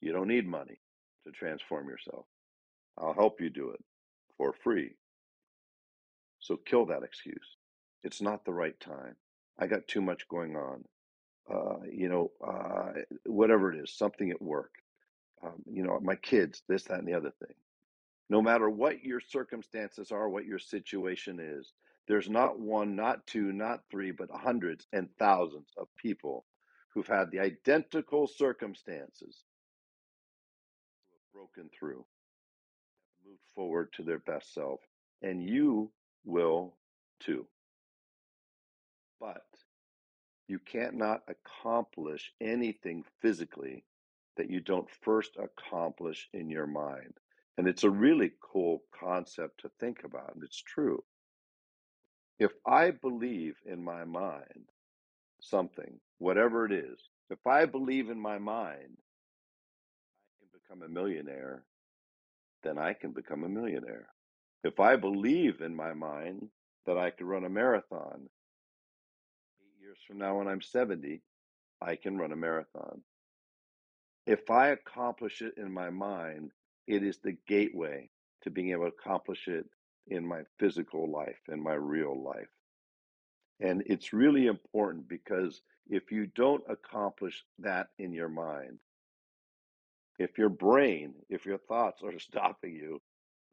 [0.00, 0.80] You don't need money
[1.24, 2.26] to transform yourself.
[2.98, 3.84] I'll help you do it
[4.36, 4.96] for free.
[6.40, 7.56] So kill that excuse.
[8.02, 9.14] It's not the right time.
[9.60, 10.84] I got too much going on
[11.50, 12.92] uh, you know, uh,
[13.26, 14.72] whatever it is, something at work,
[15.42, 17.54] um, you know, my kids, this, that, and the other thing.
[18.30, 21.72] No matter what your circumstances are, what your situation is,
[22.08, 26.44] there's not one, not two, not three, but hundreds and thousands of people
[26.94, 29.44] who've had the identical circumstances
[31.32, 32.04] broken through,
[33.26, 34.80] moved forward to their best self,
[35.22, 35.90] and you
[36.24, 36.74] will
[37.20, 37.46] too.
[39.20, 39.42] But
[40.52, 43.84] you cannot accomplish anything physically
[44.36, 47.14] that you don't first accomplish in your mind.
[47.56, 51.02] And it's a really cool concept to think about, and it's true.
[52.38, 54.68] If I believe in my mind
[55.40, 58.98] something, whatever it is, if I believe in my mind
[60.28, 61.64] I can become a millionaire,
[62.62, 64.08] then I can become a millionaire.
[64.64, 66.50] If I believe in my mind
[66.84, 68.28] that I could run a marathon,
[69.92, 71.20] years from now, when I'm 70,
[71.80, 73.02] I can run a marathon.
[74.26, 76.52] If I accomplish it in my mind,
[76.86, 78.08] it is the gateway
[78.42, 79.66] to being able to accomplish it
[80.08, 82.48] in my physical life, in my real life.
[83.60, 88.78] And it's really important because if you don't accomplish that in your mind,
[90.18, 93.00] if your brain, if your thoughts are stopping you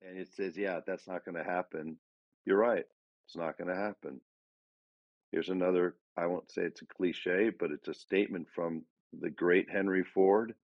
[0.02, 1.98] and it says, yeah, that's not going to happen,
[2.46, 2.86] you're right.
[3.26, 4.22] It's not going to happen.
[5.32, 8.84] Here's another, I won't say it's a cliche, but it's a statement from
[9.20, 10.56] the great Henry Ford,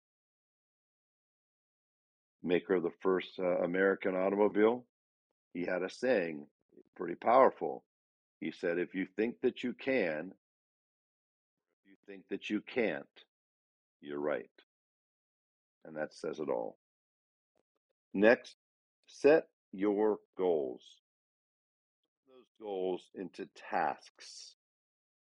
[2.42, 4.84] maker of the first uh, American automobile.
[5.54, 6.46] He had a saying,
[6.96, 7.84] pretty powerful.
[8.40, 10.32] He said, If you think that you can,
[11.84, 13.06] if you think that you can't,
[14.02, 14.50] you're right.
[15.86, 16.78] And that says it all.
[18.14, 18.56] Next,
[19.06, 20.98] set your goals
[22.28, 24.56] Those goals into tasks.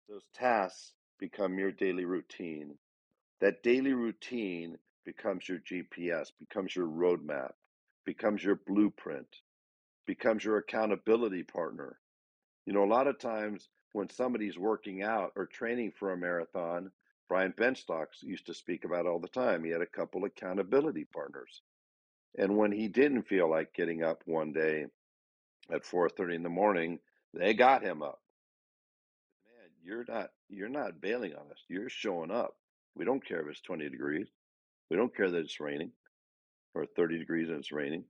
[0.08, 2.78] Those tasks become your daily routine.
[3.40, 7.54] That daily routine becomes your GPS, becomes your roadmap,
[8.06, 9.42] becomes your blueprint,
[10.06, 12.00] becomes your accountability partner.
[12.66, 16.92] You know, a lot of times when somebody's working out or training for a marathon,
[17.28, 19.64] Brian Benstocks used to speak about all the time.
[19.64, 21.64] He had a couple accountability partners.
[22.38, 24.88] And when he didn't feel like getting up one day
[25.72, 27.00] at 4:30 in the morning,
[27.34, 28.22] they got him up.
[29.86, 31.60] You're not you're not bailing on us.
[31.68, 32.56] You're showing up.
[32.96, 34.28] We don't care if it's 20 degrees.
[34.90, 35.92] We don't care that it's raining
[36.74, 38.06] or 30 degrees and it's raining.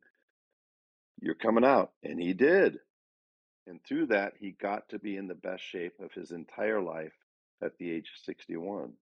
[1.21, 1.91] You're coming out.
[2.03, 2.79] And he did.
[3.67, 7.13] And through that, he got to be in the best shape of his entire life
[7.63, 8.93] at the age of 61.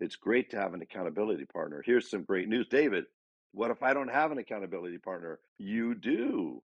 [0.00, 1.82] It's great to have an accountability partner.
[1.84, 2.66] Here's some great news.
[2.68, 3.04] David,
[3.52, 5.40] what if I don't have an accountability partner?
[5.58, 6.62] You do.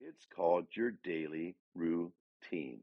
[0.00, 2.82] It's called your daily routine.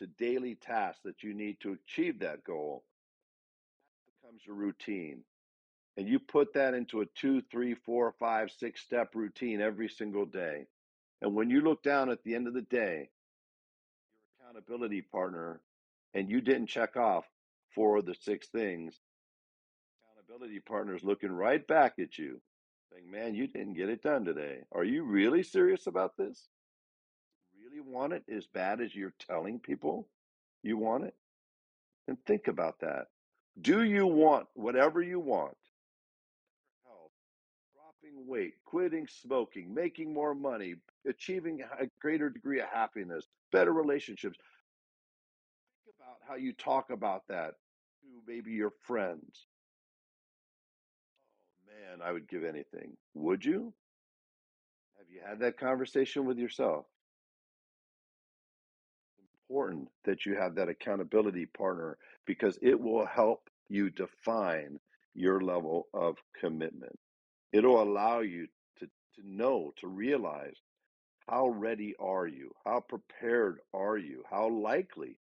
[0.00, 2.84] into daily tasks that you need to achieve that goal,
[4.06, 5.22] that becomes a routine.
[5.96, 10.24] And you put that into a two, three, four, five, six step routine every single
[10.24, 10.66] day.
[11.20, 13.10] And when you look down at the end of the day,
[14.10, 15.60] your accountability partner,
[16.14, 17.24] and you didn't check off
[17.74, 19.00] four of the six things,
[20.02, 22.40] accountability partner is looking right back at you,
[22.90, 24.60] saying, Man, you didn't get it done today.
[24.72, 26.48] Are you really serious about this?
[27.72, 30.06] Really want it as bad as you're telling people
[30.62, 31.14] you want it?
[32.06, 33.06] And think about that.
[33.60, 35.56] Do you want whatever you want?
[36.84, 37.12] Health,
[37.74, 40.74] dropping weight, quitting smoking, making more money,
[41.06, 44.38] achieving a greater degree of happiness, better relationships.
[45.84, 47.54] Think about how you talk about that
[48.02, 49.46] to maybe your friends.
[51.56, 52.96] Oh man, I would give anything.
[53.14, 53.72] Would you?
[54.98, 56.86] Have you had that conversation with yourself?
[59.52, 64.78] Important that you have that accountability partner because it will help you define
[65.14, 66.98] your level of commitment.
[67.52, 68.46] It'll allow you
[68.78, 70.56] to, to know, to realize
[71.28, 72.50] how ready are you?
[72.64, 74.22] How prepared are you?
[74.30, 75.18] How likely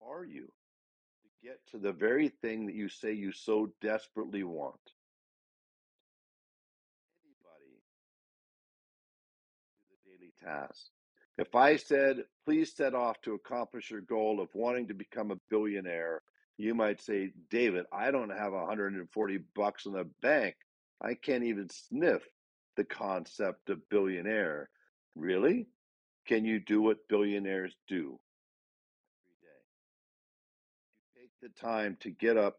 [0.00, 4.78] are you to get to the very thing that you say you so desperately want?
[7.24, 7.82] Anybody
[9.76, 10.86] do the daily task.
[11.36, 15.40] If I said, please set off to accomplish your goal of wanting to become a
[15.50, 16.22] billionaire,
[16.58, 20.54] you might say, David, I don't have 140 bucks in the bank.
[21.00, 22.22] I can't even sniff
[22.76, 24.68] the concept of billionaire.
[25.14, 25.66] Really?
[26.26, 28.18] Can you do what billionaires do
[29.26, 29.62] every day?
[31.14, 32.58] You take the time to get up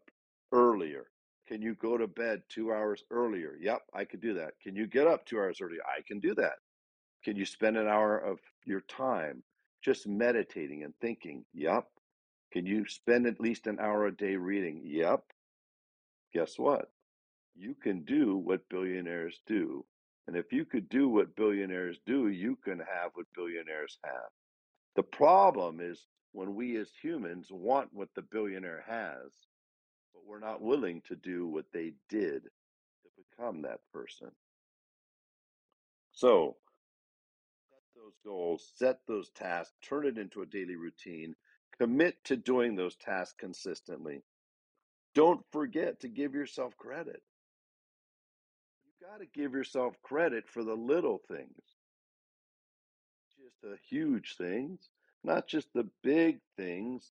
[0.52, 1.06] earlier.
[1.48, 3.56] Can you go to bed two hours earlier?
[3.60, 4.52] Yep, I could do that.
[4.62, 5.80] Can you get up two hours earlier?
[5.86, 6.54] I can do that.
[7.22, 9.42] Can you spend an hour of your time
[9.84, 11.44] just meditating and thinking?
[11.52, 11.86] Yep.
[12.52, 14.80] Can you spend at least an hour a day reading?
[14.84, 15.22] Yep.
[16.32, 16.90] Guess what?
[17.54, 19.84] You can do what billionaires do.
[20.26, 24.30] And if you could do what billionaires do, you can have what billionaires have.
[24.96, 29.32] The problem is when we as humans want what the billionaire has,
[30.14, 34.30] but we're not willing to do what they did to become that person.
[36.12, 36.56] So,
[38.04, 41.34] those goals, set those tasks, turn it into a daily routine,
[41.78, 44.22] commit to doing those tasks consistently.
[45.14, 47.22] Don't forget to give yourself credit.
[48.84, 51.62] You've got to give yourself credit for the little things,
[53.42, 54.90] just the huge things,
[55.22, 57.10] not just the big things.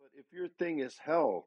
[0.00, 1.46] But if your thing is health,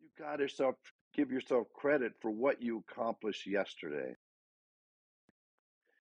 [0.00, 0.74] you've got to
[1.14, 4.14] give yourself credit for what you accomplished yesterday.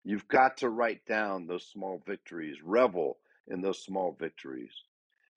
[0.03, 4.73] You've got to write down those small victories, revel in those small victories,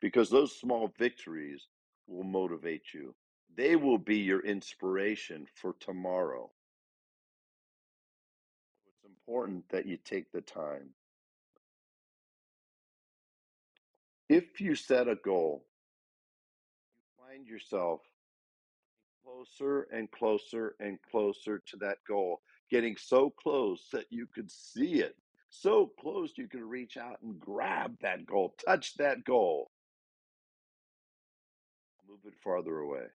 [0.00, 1.66] because those small victories
[2.06, 3.14] will motivate you.
[3.54, 6.50] They will be your inspiration for tomorrow.
[8.86, 10.90] It's important that you take the time.
[14.28, 15.66] If you set a goal,
[16.96, 18.00] you find yourself
[19.24, 22.40] closer and closer and closer to that goal
[22.72, 25.16] getting so close that you could see it,
[25.50, 29.70] so close you could reach out and grab that goal, touch that goal,
[32.08, 33.06] move it farther away.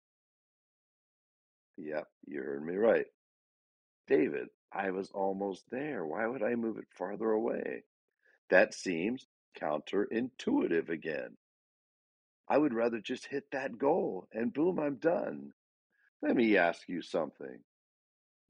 [1.77, 3.07] Yep, you heard me right.
[4.07, 6.05] David, I was almost there.
[6.05, 7.83] Why would I move it farther away?
[8.49, 9.27] That seems
[9.61, 11.37] counterintuitive again.
[12.49, 15.53] I would rather just hit that goal and boom, I'm done.
[16.21, 17.59] Let me ask you something.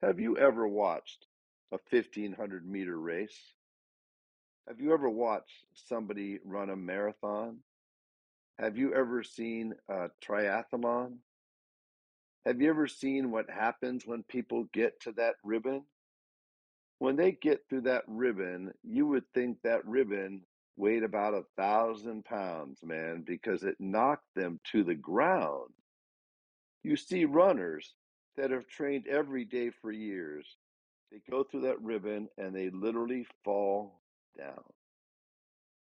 [0.03, 1.25] Have you ever watched
[1.71, 3.55] a 1500 meter race?
[4.67, 7.59] Have you ever watched somebody run a marathon?
[8.59, 11.17] Have you ever seen a triathlon?
[12.45, 15.83] Have you ever seen what happens when people get to that ribbon?
[16.99, 20.43] When they get through that ribbon, you would think that ribbon
[20.75, 25.73] weighed about a thousand pounds, man, because it knocked them to the ground.
[26.83, 27.95] You see runners
[28.37, 30.47] that have trained every day for years.
[31.11, 34.01] They go through that ribbon and they literally fall
[34.37, 34.63] down.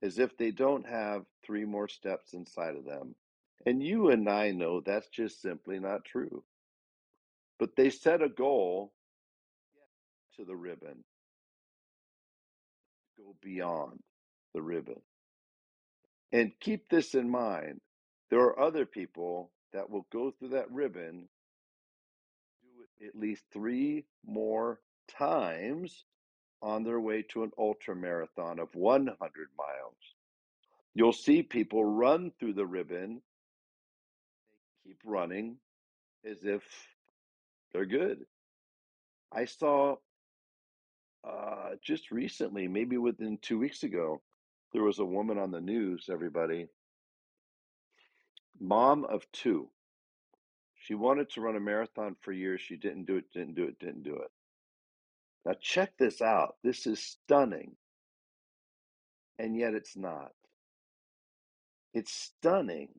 [0.03, 3.15] as if they don't have three more steps inside of them.
[3.67, 6.45] And you and I know that's just simply not true.
[7.59, 8.93] But they set a goal
[10.37, 11.05] to the ribbon,
[13.19, 14.01] go beyond
[14.55, 15.01] the ribbon.
[16.33, 17.81] And keep this in mind
[18.31, 21.29] there are other people that will go through that ribbon,
[23.07, 26.05] at least three more times
[26.63, 29.17] on their way to an ultra marathon of 100
[29.59, 29.97] miles.
[30.95, 33.21] You'll see people run through the ribbon,
[34.85, 35.57] keep running
[36.25, 36.63] as if
[37.73, 38.25] they're good.
[39.33, 39.97] I saw
[41.29, 44.23] uh, just recently, maybe within two weeks ago,
[44.73, 46.69] there was a woman on the news, everybody,
[48.61, 49.69] mom of two.
[50.85, 52.61] She wanted to run a marathon for years.
[52.61, 54.31] She didn't do it, didn't do it, didn't do it.
[55.47, 56.57] Now, check this out.
[56.63, 57.77] This is stunning.
[59.39, 60.33] And yet it's not.
[61.95, 62.91] It's stunning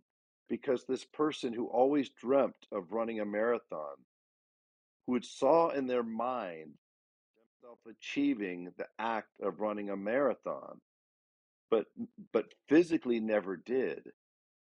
[0.49, 3.97] because this person who always dreamt of running a marathon,
[5.05, 6.71] who had saw in their mind
[7.37, 10.81] themselves achieving the act of running a marathon,
[11.69, 11.85] but
[12.33, 14.09] but physically never did,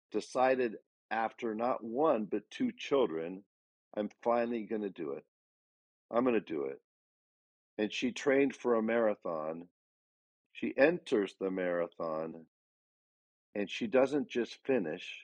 [0.09, 0.77] decided
[1.11, 3.43] after not one but two children,
[3.95, 5.25] I'm finally going to do it.
[6.11, 6.81] I'm going to do it
[7.79, 9.65] and she trained for a marathon.
[10.51, 12.45] She enters the marathon
[13.55, 15.21] and she doesn't just finish.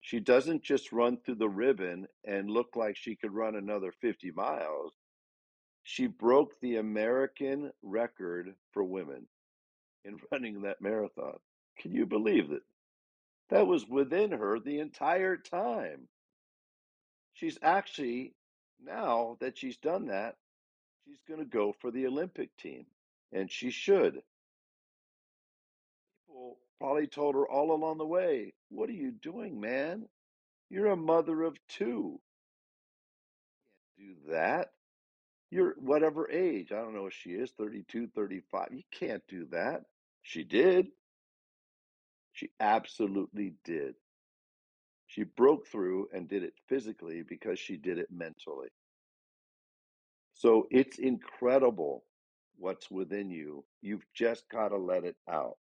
[0.00, 4.30] She doesn't just run through the ribbon and look like she could run another 50
[4.30, 4.94] miles.
[5.82, 9.26] She broke the American record for women
[10.06, 11.36] in running that marathon.
[11.78, 12.62] Can you believe it?
[13.50, 16.08] That was within her the entire time.
[17.34, 18.34] She's actually,
[18.84, 20.36] now that she's done that,
[21.04, 22.86] she's going to go for the Olympic team,
[23.32, 24.22] and she should.
[26.26, 30.06] People probably told her all along the way, What are you doing, man?
[30.68, 32.20] You're a mother of two.
[33.98, 34.68] You can't do that.
[35.50, 36.70] You're whatever age.
[36.70, 38.68] I don't know if she is 32, 35.
[38.70, 39.82] You can't do that.
[40.22, 40.86] She did.
[42.40, 43.96] She absolutely did.
[45.06, 48.70] She broke through and did it physically because she did it mentally.
[50.32, 52.02] So it's incredible
[52.56, 53.66] what's within you.
[53.82, 55.58] You've just got to let it out.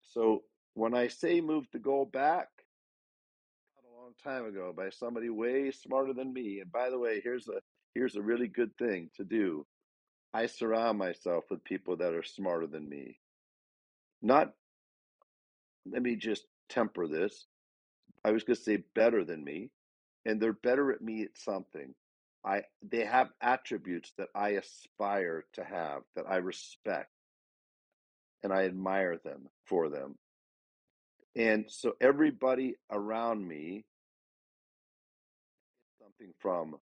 [0.00, 0.42] So
[0.74, 2.48] when I say move the goal back,
[3.78, 6.58] a long time ago by somebody way smarter than me.
[6.58, 7.60] And by the way, here's a
[7.94, 9.64] here's a really good thing to do.
[10.34, 13.20] I surround myself with people that are smarter than me.
[14.22, 14.54] Not
[15.90, 17.46] let me just temper this.
[18.24, 19.70] I was going to say better than me,
[20.24, 21.94] and they're better at me at something.
[22.44, 27.10] I they have attributes that I aspire to have, that I respect,
[28.42, 30.16] and I admire them for them.
[31.36, 33.84] And so everybody around me
[36.00, 36.76] something from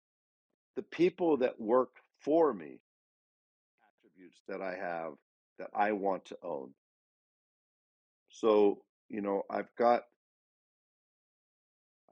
[0.76, 1.90] the people that work
[2.20, 2.80] for me,
[3.82, 5.14] attributes that I have
[5.58, 6.70] that I want to own.
[8.30, 8.78] So,
[9.08, 10.02] you know, I've got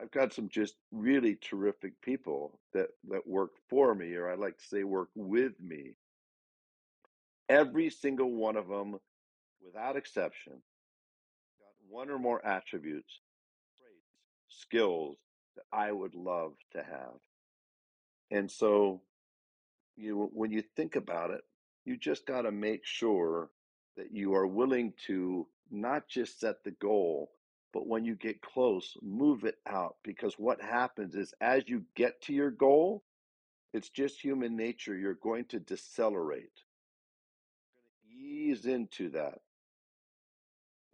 [0.00, 4.58] I've got some just really terrific people that that work for me, or I like
[4.58, 5.94] to say work with me.
[7.48, 8.96] Every single one of them,
[9.64, 13.20] without exception, got one or more attributes,
[13.78, 14.10] traits,
[14.48, 15.16] skills
[15.56, 17.14] that I would love to have.
[18.30, 19.02] And so,
[19.96, 21.42] you when you think about it,
[21.84, 23.50] you just got to make sure
[23.96, 27.30] that you are willing to not just set the goal,
[27.72, 32.20] but when you get close, move it out because what happens is as you get
[32.22, 33.02] to your goal,
[33.72, 34.96] it's just human nature.
[34.96, 36.62] You're going to decelerate,
[38.10, 39.40] ease into that.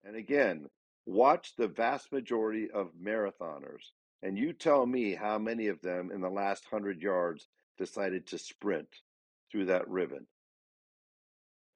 [0.05, 0.68] And again,
[1.07, 3.93] watch the vast majority of marathoners,
[4.23, 7.47] and you tell me how many of them in the last hundred yards
[7.79, 8.89] decided to sprint
[9.51, 10.27] through that ribbon.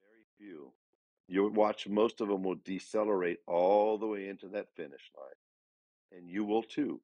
[0.03, 0.73] Very few.
[1.29, 6.31] You'll watch most of them will decelerate all the way into that finish line, and
[6.31, 7.01] you will too.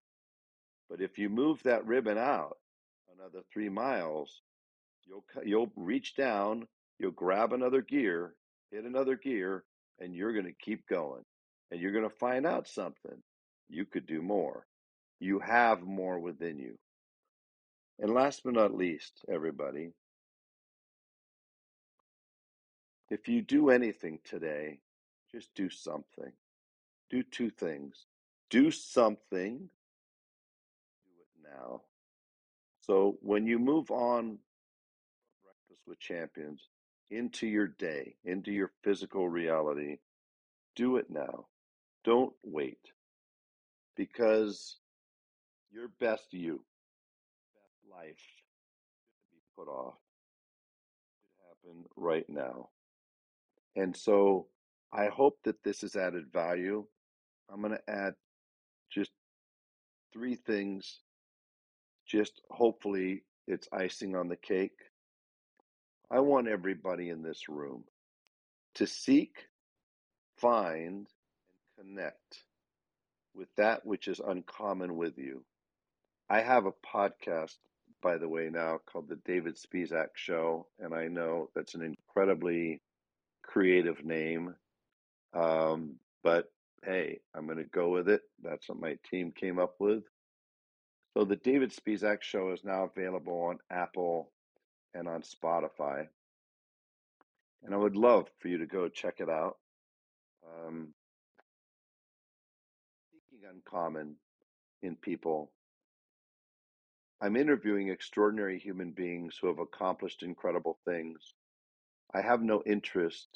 [0.89, 2.59] But if you move that ribbon out
[3.19, 4.43] another three miles,
[5.07, 6.69] you'll you'll reach down,
[6.99, 8.35] you'll grab another gear,
[8.71, 9.65] hit another gear,
[9.99, 11.25] and you're going to keep going,
[11.71, 13.23] and you're going to find out something.
[13.69, 14.67] You could do more.
[15.19, 16.79] You have more within you.
[17.99, 19.93] And last but not least, everybody,
[23.13, 24.81] If you do anything today,
[25.31, 26.33] just do something.
[27.11, 28.07] Do two things.
[28.49, 29.59] Do something,
[31.05, 31.83] do it now.
[32.81, 34.39] So when you move on
[35.45, 36.69] Breakfast with Champions
[37.11, 39.99] into your day, into your physical reality,
[40.75, 41.47] Do it now.
[42.05, 42.81] Don't wait
[43.95, 44.79] because
[45.71, 46.65] your best you,
[47.55, 49.97] best life, should be put off.
[51.21, 52.71] It happen right now.
[53.77, 54.47] And so
[54.93, 56.85] I hope that this has added value.
[57.51, 58.15] I'm going to add
[58.91, 59.11] just
[60.13, 61.01] three things.
[62.07, 64.79] Just hopefully it's icing on the cake.
[66.11, 67.85] I want everybody in this room
[68.75, 69.49] to seek,
[70.37, 71.07] find,
[71.79, 72.45] and connect
[73.35, 75.43] with that which is uncommon with you.
[76.29, 77.57] I have a podcast,
[78.03, 82.81] by the way, now called The David Spizak Show, and I know that's an incredibly
[83.53, 84.55] creative name.
[85.35, 86.51] Um, but
[86.85, 88.23] hey, I'm going to go with it.
[88.43, 90.05] That's what my team came up with.
[91.15, 94.31] So the David Spizak Show is now available on Apple
[94.95, 96.07] and on Spotify.
[97.63, 99.59] And I would love for you to go check it out.
[100.47, 100.89] Um,
[103.13, 104.17] seeking uncommon
[104.83, 105.53] in people.
[107.21, 111.35] I'm interviewing extraordinary human beings who have accomplished incredible things.
[112.15, 113.29] I have no interest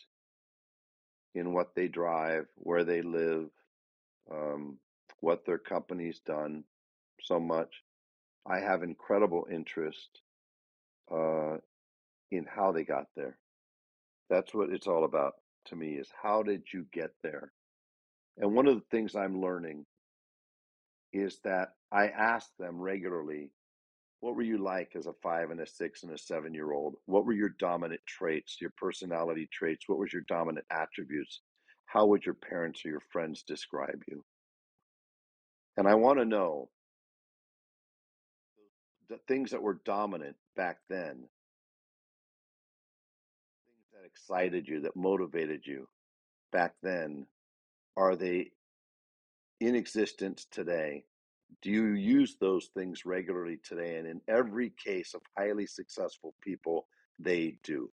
[1.35, 3.49] in what they drive, where they live,
[4.31, 4.79] um,
[5.20, 6.64] what their company's done
[7.20, 7.83] so much.
[8.47, 10.20] I have incredible interest
[11.12, 11.57] uh,
[12.31, 13.39] in how they got there.
[14.31, 15.35] That's what it's all about
[15.66, 17.53] to me is how did you get there?
[18.39, 19.87] And one of the things I'm learning
[21.12, 23.51] is that I ask them regularly,
[24.21, 26.97] what were you like as a five and a six and a seven year old?
[27.07, 29.85] What were your dominant traits, your personality traits?
[29.89, 31.41] What was your dominant attributes?
[31.87, 34.25] How would your parents or your friends describe you?
[35.77, 36.71] And I want to know
[39.09, 41.29] the things that were dominant back then,
[43.67, 45.87] things that excited you, that motivated you
[46.53, 47.27] back then,
[47.97, 48.51] are they
[49.61, 51.05] in existence today?
[51.62, 53.97] Do you use those things regularly today?
[53.97, 56.86] And in every case of highly successful people,
[57.18, 57.90] they do.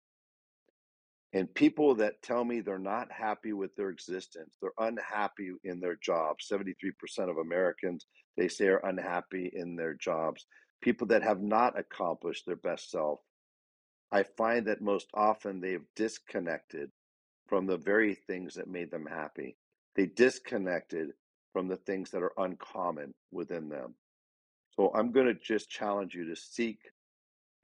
[1.32, 5.96] And people that tell me they're not happy with their existence, they're unhappy in their
[5.96, 6.46] jobs.
[6.52, 10.44] 73% of Americans, they say, are unhappy in their jobs.
[10.82, 13.20] People that have not accomplished their best self,
[14.10, 16.90] I find that most often they've disconnected
[17.48, 19.56] from the very things that made them happy.
[19.96, 21.12] They disconnected
[21.52, 23.94] from the things that are uncommon within them.
[24.76, 26.78] So I'm going to just challenge you to seek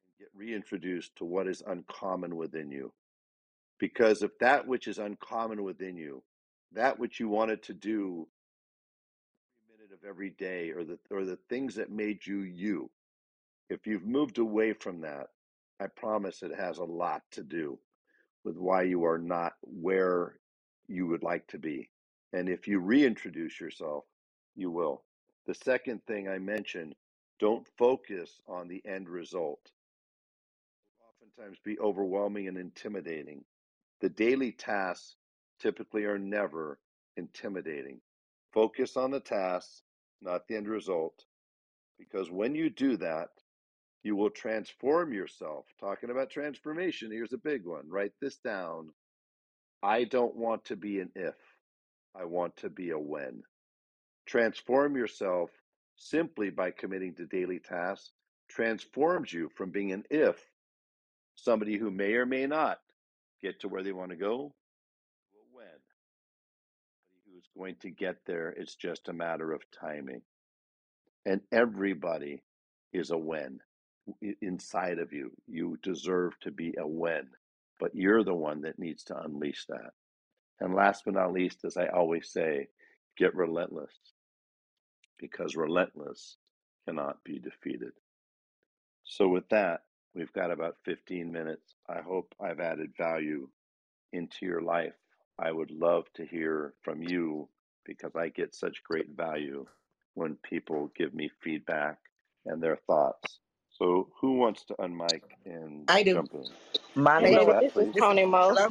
[0.06, 2.92] and get reintroduced to what is uncommon within you.
[3.78, 6.22] Because if that which is uncommon within you,
[6.72, 8.26] that which you wanted to do
[9.62, 12.90] every minute of every day, or the or the things that made you you,
[13.70, 15.28] if you've moved away from that,
[15.80, 17.78] I promise it has a lot to do
[18.44, 20.38] with why you are not where
[20.88, 21.88] you would like to be.
[22.32, 24.04] And if you reintroduce yourself,
[24.54, 25.02] you will.
[25.46, 26.94] The second thing I mentioned,
[27.40, 29.60] don't focus on the end result.
[31.08, 33.44] Oftentimes be overwhelming and intimidating.
[34.00, 35.16] The daily tasks
[35.60, 36.78] typically are never
[37.16, 38.00] intimidating.
[38.52, 39.82] Focus on the tasks,
[40.20, 41.24] not the end result,
[41.98, 43.28] because when you do that,
[44.02, 45.66] you will transform yourself.
[45.80, 47.88] Talking about transformation, here's a big one.
[47.88, 48.90] Write this down.
[49.82, 51.34] I don't want to be an if,
[52.14, 53.42] I want to be a when.
[54.26, 55.50] Transform yourself
[55.96, 58.12] simply by committing to daily tasks
[58.48, 60.42] transforms you from being an if,
[61.36, 62.78] somebody who may or may not
[63.42, 64.54] get to where they want to go,
[65.30, 65.66] to a when,
[67.26, 68.50] who's going to get there.
[68.50, 70.22] It's just a matter of timing.
[71.26, 72.42] And everybody
[72.92, 73.60] is a when
[74.40, 75.30] inside of you.
[75.46, 77.28] You deserve to be a when,
[77.78, 79.90] but you're the one that needs to unleash that.
[80.60, 82.68] And last but not least, as I always say,
[83.16, 83.92] get relentless
[85.18, 86.36] because relentless
[86.86, 87.92] cannot be defeated.
[89.04, 89.82] So, with that,
[90.14, 91.74] we've got about 15 minutes.
[91.88, 93.48] I hope I've added value
[94.12, 94.94] into your life.
[95.38, 97.48] I would love to hear from you
[97.84, 99.66] because I get such great value
[100.14, 101.98] when people give me feedback
[102.44, 103.40] and their thoughts.
[103.78, 106.22] So, who wants to unmic and I do.
[106.22, 106.56] jump in?
[107.18, 107.94] Hey Monica, Who's David, that, this is?
[107.98, 108.50] Tony Mo.
[108.50, 108.68] hello,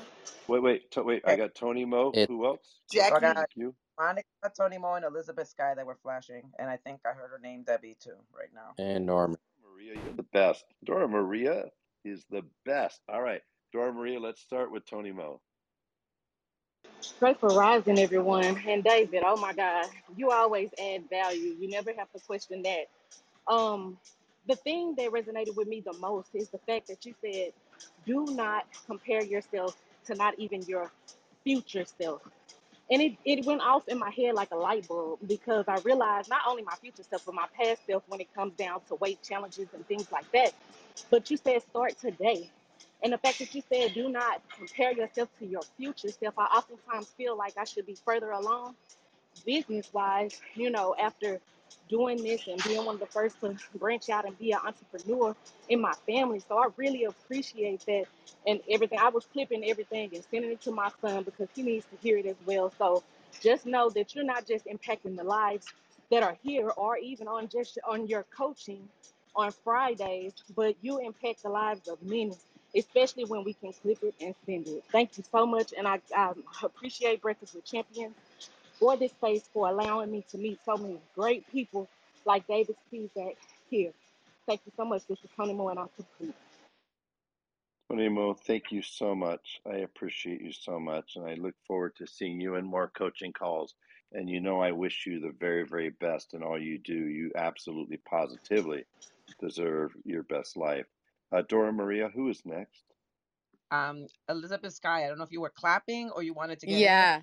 [0.47, 1.23] Wait, wait, to, wait.
[1.27, 2.19] I got Tony Mo.
[2.21, 2.81] It, Who else?
[3.09, 3.21] I Jackie.
[3.21, 3.75] got Thank you.
[3.99, 4.27] Monica,
[4.57, 7.63] Tony Mo, and Elizabeth Sky that were flashing, and I think I heard her name
[7.63, 8.75] Debbie too right now.
[8.79, 9.39] and Norman.
[9.63, 10.65] Maria, you're the best.
[10.85, 11.65] Dora Maria
[12.05, 13.01] is the best.
[13.09, 13.41] All right,
[13.73, 15.41] Dora Maria, let's start with Tony Mo.
[17.19, 18.61] Great for rising, everyone.
[18.67, 19.87] And David, oh my God,
[20.17, 21.55] you always add value.
[21.59, 22.87] You never have to question that.
[23.53, 23.99] Um,
[24.47, 27.53] the thing that resonated with me the most is the fact that you said,
[28.05, 30.91] do not compare yourself to not even your
[31.43, 32.21] future self.
[32.91, 36.29] And it, it went off in my head like a light bulb because I realized
[36.29, 39.21] not only my future self, but my past self when it comes down to weight
[39.23, 40.53] challenges and things like that.
[41.11, 42.49] But you said start today.
[43.03, 46.45] And the fact that you said do not compare yourself to your future self, I
[46.45, 48.75] oftentimes feel like I should be further along
[49.45, 51.41] business wise, you know, after
[51.89, 55.35] doing this and being one of the first to branch out and be an entrepreneur
[55.69, 56.41] in my family.
[56.47, 58.05] So I really appreciate that
[58.47, 58.99] and everything.
[58.99, 62.17] I was clipping everything and sending it to my son because he needs to hear
[62.17, 62.73] it as well.
[62.77, 63.03] So
[63.41, 65.67] just know that you're not just impacting the lives
[66.11, 68.87] that are here or even on just on your coaching
[69.35, 72.33] on Fridays, but you impact the lives of many,
[72.75, 74.83] especially when we can clip it and send it.
[74.91, 75.73] Thank you so much.
[75.77, 78.15] And I, I appreciate Breakfast with Champions
[78.79, 81.87] for this space for allowing me to meet so many great people
[82.25, 83.35] like David Spizak
[83.69, 83.91] here.
[84.47, 85.05] Thank you so much.
[85.07, 86.35] This is Tony Moore, and I'm complete.
[87.89, 89.61] Tony Mo, thank you so much.
[89.65, 93.33] I appreciate you so much, and I look forward to seeing you in more coaching
[93.33, 93.75] calls.
[94.13, 96.93] And you know, I wish you the very, very best in all you do.
[96.93, 98.85] You absolutely, positively
[99.41, 100.85] deserve your best life.
[101.31, 102.83] Uh, Dora Maria, who is next?
[103.71, 105.03] Um, Elizabeth Sky.
[105.03, 107.21] I don't know if you were clapping or you wanted to get Yeah.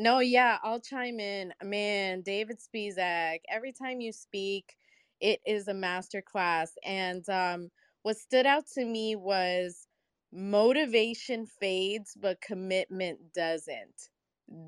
[0.00, 1.54] No, yeah, I'll chime in.
[1.64, 4.76] Man, David Spizak, every time you speak,
[5.20, 6.70] it is a masterclass.
[6.84, 7.70] And um,
[8.02, 9.88] what stood out to me was
[10.32, 14.10] motivation fades, but commitment doesn't.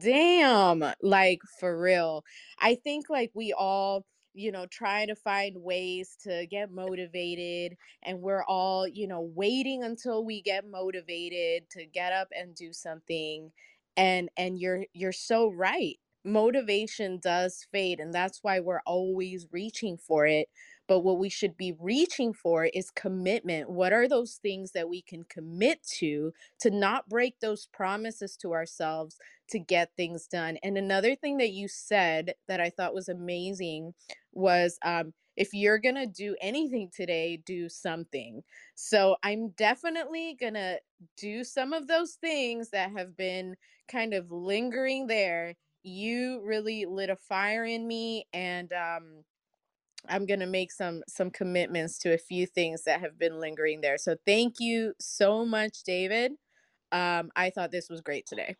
[0.00, 2.24] Damn, like for real.
[2.60, 8.22] I think like we all, you know, try to find ways to get motivated, and
[8.22, 13.50] we're all, you know, waiting until we get motivated to get up and do something
[13.96, 19.96] and and you're you're so right motivation does fade and that's why we're always reaching
[19.98, 20.48] for it
[20.88, 23.70] but what we should be reaching for is commitment.
[23.70, 28.52] What are those things that we can commit to to not break those promises to
[28.52, 29.16] ourselves
[29.50, 30.58] to get things done?
[30.62, 33.94] And another thing that you said that i thought was amazing
[34.32, 38.42] was um if you're going to do anything today, do something.
[38.74, 40.78] So I'm definitely going to
[41.16, 43.56] do some of those things that have been
[43.88, 45.54] kind of lingering there.
[45.82, 49.24] You really lit a fire in me and um
[50.08, 53.80] I'm going to make some some commitments to a few things that have been lingering
[53.80, 53.98] there.
[53.98, 56.32] So thank you so much David.
[56.92, 58.56] Um I thought this was great today.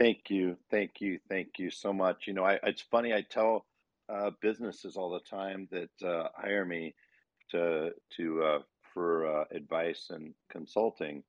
[0.00, 2.26] Thank you, thank you, thank you so much.
[2.28, 3.14] You know, I, it's funny.
[3.14, 3.66] I tell
[4.08, 6.94] uh, businesses all the time that uh, hire me
[7.50, 8.58] to to uh,
[8.94, 11.22] for uh, advice and consulting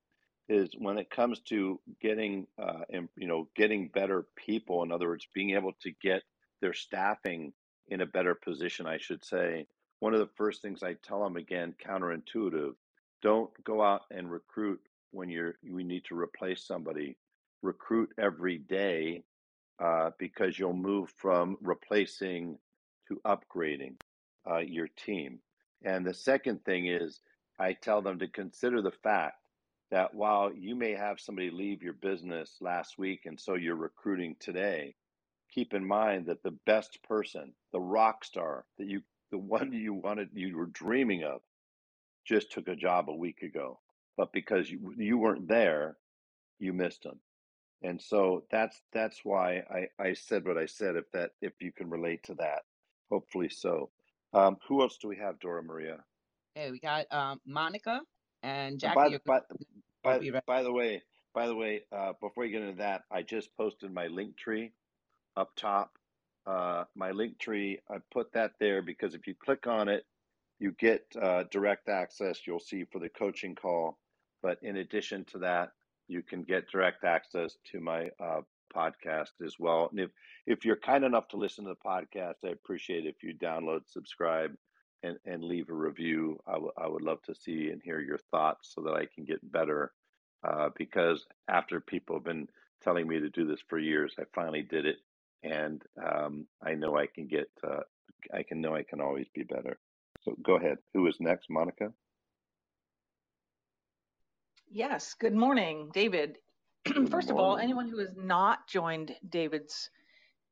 [0.48, 2.82] is when it comes to getting uh,
[3.16, 4.84] you know getting better people.
[4.84, 6.24] In other words, being able to get
[6.62, 7.54] their staffing
[7.88, 8.88] in a better position.
[8.88, 9.68] I should say
[10.00, 12.74] one of the first things I tell them again, counterintuitive.
[13.22, 14.80] Don't go out and recruit
[15.12, 17.18] when you're you need to replace somebody.
[17.62, 19.24] Recruit every day
[19.84, 22.58] uh, because you'll move from replacing
[23.10, 23.96] to upgrading
[24.50, 25.40] uh, your team.
[25.84, 27.20] And the second thing is,
[27.60, 29.36] I tell them to consider the fact
[29.92, 34.36] that while you may have somebody leave your business last week and so you're recruiting
[34.40, 34.96] today,
[35.52, 39.02] keep in mind that the best person, the rock star that you,
[39.32, 41.42] the one you wanted, you were dreaming of,
[42.26, 43.80] just took a job a week ago.
[44.18, 45.98] But because you, you weren't there,
[46.60, 47.20] you missed them.
[47.82, 50.98] And so that's that's why I, I said what I said.
[50.98, 52.64] If that if you can relate to that,
[53.10, 53.90] Hopefully so.
[54.34, 55.98] Um, who else do we have, Dora Maria?
[56.56, 58.02] Hey, we got um, Monica
[58.44, 58.96] and And Jackie.
[58.96, 59.40] by You're by
[60.20, 61.02] be by by the way,
[61.34, 64.72] by the way, uh, before we get into that, I just posted my Linktree
[65.36, 65.92] up top.
[66.46, 70.06] Uh, my Linktree, I put that there because if you click on it,
[70.60, 72.46] you get uh, direct access.
[72.46, 73.98] You'll see for the coaching call,
[74.42, 75.72] but in addition to that,
[76.08, 78.42] you can get direct access to my uh,
[78.76, 79.90] podcast as well.
[79.92, 80.10] And if
[80.48, 84.56] if you're kind enough to listen to the podcast, I appreciate if you download, subscribe,
[85.04, 86.40] and, and leave a review.
[86.48, 89.26] I, w- I would love to see and hear your thoughts so that I can
[89.26, 89.94] get better.
[90.44, 92.48] Uh, because after people have been
[92.82, 94.98] telling me to do this for years, I finally did it,
[95.44, 97.50] and um, I know I can get.
[97.64, 97.82] Uh,
[98.34, 99.78] I can know I can always be better.
[100.24, 100.78] So go ahead.
[100.94, 101.92] Who is next, Monica?
[104.72, 106.38] Yes, good morning, David.
[107.10, 109.90] First of all, anyone who has not joined David's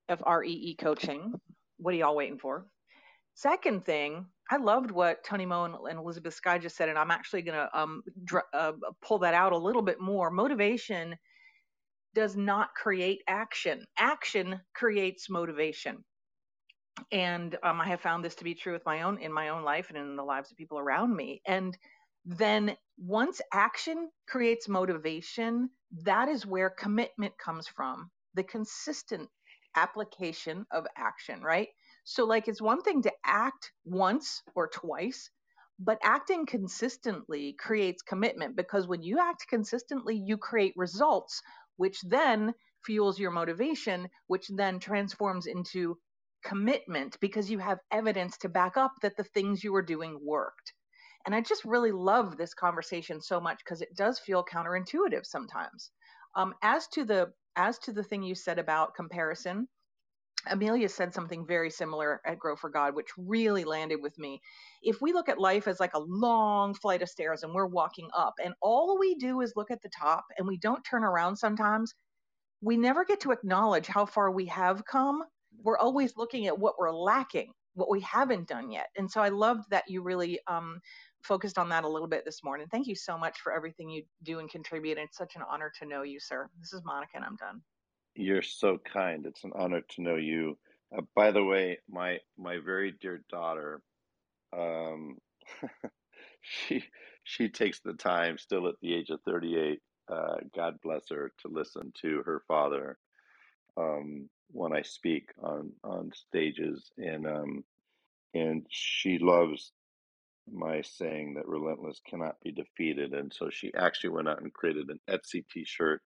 [0.10, 1.34] FREE coaching,
[1.78, 2.66] what are y'all waiting for?
[3.36, 7.12] Second thing, I loved what Tony Moe and, and Elizabeth Sky just said, and I'm
[7.12, 10.32] actually going to um, dr- uh, pull that out a little bit more.
[10.32, 11.16] Motivation
[12.14, 16.04] does not create action, action creates motivation.
[17.12, 19.64] And um, I have found this to be true with my own in my own
[19.64, 21.42] life and in the lives of people around me.
[21.46, 21.78] And
[22.28, 25.72] then once action creates motivation,
[26.04, 28.12] that is where commitment comes from.
[28.36, 29.30] the consistent
[29.76, 31.70] application of action, right?
[32.06, 35.32] So, like, it's one thing to act once or twice,
[35.80, 41.42] but acting consistently creates commitment because when you act consistently, you create results,
[41.78, 42.54] which then
[42.86, 45.98] fuels your motivation, which then transforms into
[46.46, 50.74] commitment because you have evidence to back up that the things you were doing worked.
[51.28, 55.92] And I just really love this conversation so much because it does feel counterintuitive sometimes.
[56.36, 59.68] Um, as to the as to the thing you said about comparison,
[60.50, 64.40] Amelia said something very similar at Grow for God, which really landed with me.
[64.82, 68.10] If we look at life as like a long flight of stairs and we're walking
[68.16, 71.36] up, and all we do is look at the top and we don't turn around
[71.36, 71.94] sometimes,
[72.62, 75.24] we never get to acknowledge how far we have come.
[75.64, 78.88] We're always looking at what we're lacking, what we haven't done yet.
[78.98, 80.80] And so I loved that you really um,
[81.28, 82.68] focused on that a little bit this morning.
[82.72, 84.98] Thank you so much for everything you do and contribute.
[84.98, 86.50] It's such an honor to know you, sir.
[86.60, 87.62] This is Monica, and I'm done.
[88.16, 89.26] You're so kind.
[89.26, 90.58] It's an honor to know you.
[90.98, 93.82] Uh, by the way, my my very dear daughter,
[94.58, 95.18] um,
[96.42, 96.84] she
[97.24, 101.50] she takes the time, still at the age of 38, uh, God bless her, to
[101.50, 102.98] listen to her father
[103.76, 107.64] um, when I speak on on stages, and um,
[108.34, 109.74] and she loves
[110.52, 114.90] my saying that relentless cannot be defeated, and so she actually went out and created
[114.90, 116.02] an Etsy T-shirt.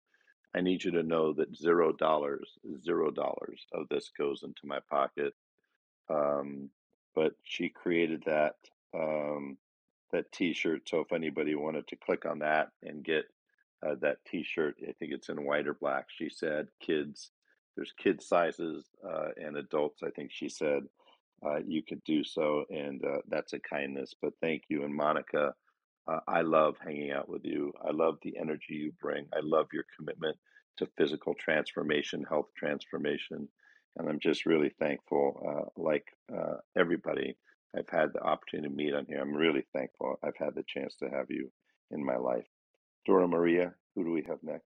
[0.56, 4.80] I need you to know that zero dollars, zero dollars of this goes into my
[4.90, 5.34] pocket.
[6.10, 6.70] Um,
[7.16, 8.56] but she created that
[8.94, 9.58] um,
[10.12, 10.90] that T-shirt.
[10.90, 13.26] So if anybody wanted to click on that and get
[13.86, 14.76] uh, that T-shirt.
[14.88, 16.06] I think it's in white or black.
[16.10, 17.32] She said kids.
[17.76, 20.04] There's kid sizes uh, and adults.
[20.04, 20.84] I think she said
[21.46, 24.14] uh, you could do so, and uh, that's a kindness.
[24.22, 25.54] But thank you, and Monica.
[26.08, 27.74] Uh, I love hanging out with you.
[27.88, 29.28] I love the energy you bring.
[29.34, 30.38] I love your commitment
[30.78, 33.48] to physical transformation, health transformation,
[33.98, 35.70] and I'm just really thankful.
[35.78, 36.08] Uh, like
[36.78, 37.38] everybody,
[37.78, 39.22] I've had the opportunity to meet on here.
[39.22, 40.20] I'm really thankful.
[40.24, 41.52] I've had the chance to have you
[41.92, 42.48] in my life.
[43.06, 44.71] Dora Maria, who do we have next?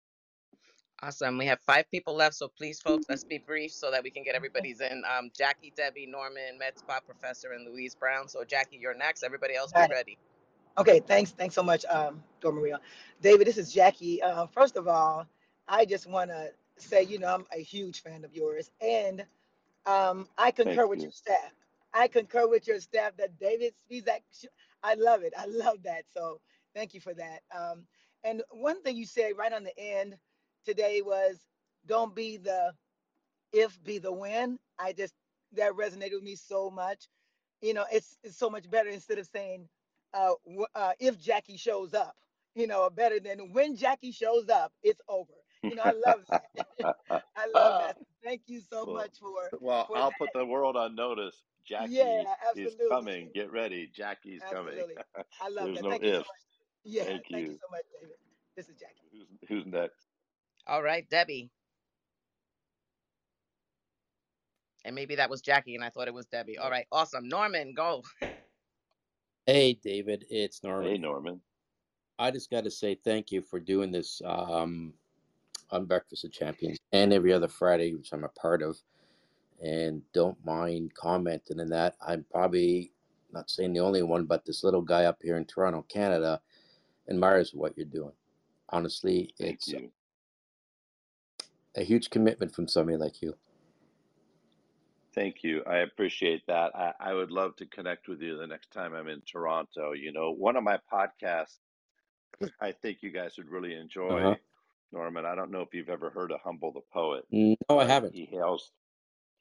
[1.02, 1.38] Awesome.
[1.40, 4.24] We have five people left, so please, folks, let's be brief so that we can
[4.26, 5.04] get everybody's in.
[5.10, 8.28] Um, Jackie, Debbie, Norman, Med Spa Professor, and Louise Brown.
[8.28, 9.24] So, Jackie, you're next.
[9.24, 10.20] Everybody else, be ready.
[10.78, 11.32] Okay, thanks.
[11.32, 12.80] Thanks so much, um, Dora Maria.
[13.22, 14.22] David, this is Jackie.
[14.24, 15.28] Uh, first of all,
[15.68, 19.26] I just want to say, you know, I'm a huge fan of yours, and
[19.88, 21.04] um, I concur Thank with you.
[21.04, 21.54] your staff.
[21.94, 24.22] I concur with your staff that David Spizak.
[24.84, 25.34] I love it.
[25.38, 26.06] I love that.
[26.14, 26.42] So
[26.76, 27.42] thank you for that.
[27.56, 27.86] Um,
[28.26, 30.18] and one thing you said right on the end
[30.66, 31.46] today was,
[31.86, 32.74] "Don't be the
[33.54, 35.14] if, be the when." I just
[35.54, 37.08] that resonated with me so much.
[37.62, 39.70] You know, it's it's so much better instead of saying,
[40.14, 42.16] uh, w- uh, "If Jackie shows up."
[42.56, 45.34] You know, better than when Jackie shows up, it's over.
[45.68, 46.46] You know, I love that.
[47.36, 47.98] I love that.
[48.24, 50.18] Thank you so well, much for well, for I'll that.
[50.20, 51.44] put the world on notice.
[51.88, 53.30] Yeah, Jackie is coming.
[53.34, 53.90] Get ready.
[53.96, 54.74] Jackie's coming.
[54.74, 54.96] absolutely.
[55.42, 55.84] I love There's that.
[55.84, 56.26] no Thank you so if.
[56.28, 56.42] much.
[56.84, 57.60] Yeah, Thank thank you you.
[57.62, 58.16] so much, David.
[58.56, 59.10] This is Jackie.
[59.12, 60.11] Who's who's next?
[60.68, 61.50] All right, Debbie.
[64.84, 66.58] And maybe that was Jackie, and I thought it was Debbie.
[66.58, 67.28] All right, awesome.
[67.28, 68.04] Norman, go.
[69.46, 70.92] Hey, David, it's Norman.
[70.92, 71.42] Hey, Norman.
[72.18, 74.94] I just got to say thank you for doing this um,
[75.72, 78.78] on Breakfast of Champions and every other Friday, which I'm a part of.
[79.62, 81.96] And don't mind commenting in that.
[82.06, 82.92] I'm probably
[83.32, 86.42] not saying the only one, but this little guy up here in Toronto, Canada,
[87.10, 88.14] admires what you're doing.
[88.70, 89.92] Honestly, Thank it's you.
[91.76, 93.36] A huge commitment from somebody like you.
[95.14, 95.62] Thank you.
[95.68, 96.74] I appreciate that.
[96.76, 99.92] I, I would love to connect with you the next time I'm in Toronto.
[99.92, 101.58] You know, one of my podcasts
[102.62, 103.82] I think you guys would really Uh-huh.
[103.82, 104.40] enjoy,
[104.92, 105.26] Norman.
[105.26, 107.26] I don't know if you've ever heard of Humble the Poet.
[107.30, 108.14] No, I haven't.
[108.14, 108.72] he hails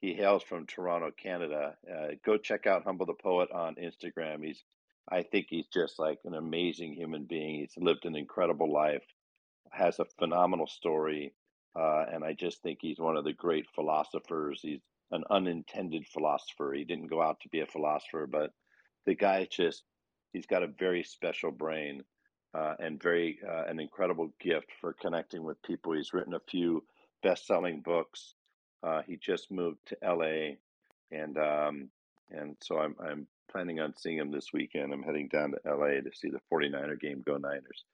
[0.00, 1.76] he hails from Toronto, Canada.
[1.90, 4.44] Uh, go check out Humble the Poet on Instagram.
[4.44, 4.64] He's
[5.08, 7.56] I think he's just like an amazing human being.
[7.60, 9.04] He's lived an incredible life,
[9.70, 11.32] has a phenomenal story,
[11.78, 14.60] uh, and I just think he's one of the great philosophers.
[14.62, 16.72] He's an unintended philosopher.
[16.72, 18.50] He didn't go out to be a philosopher, but
[19.06, 19.84] the guy just
[20.32, 22.02] he's got a very special brain
[22.54, 25.92] uh, and very uh, an incredible gift for connecting with people.
[25.92, 26.84] He's written a few
[27.22, 28.34] best-selling books.
[28.82, 30.56] Uh, he just moved to LA,
[31.10, 31.90] and um,
[32.30, 34.92] and so I'm I'm planning on seeing him this weekend.
[34.92, 37.22] I'm heading down to LA to see the 49er game.
[37.26, 37.84] Go Niners!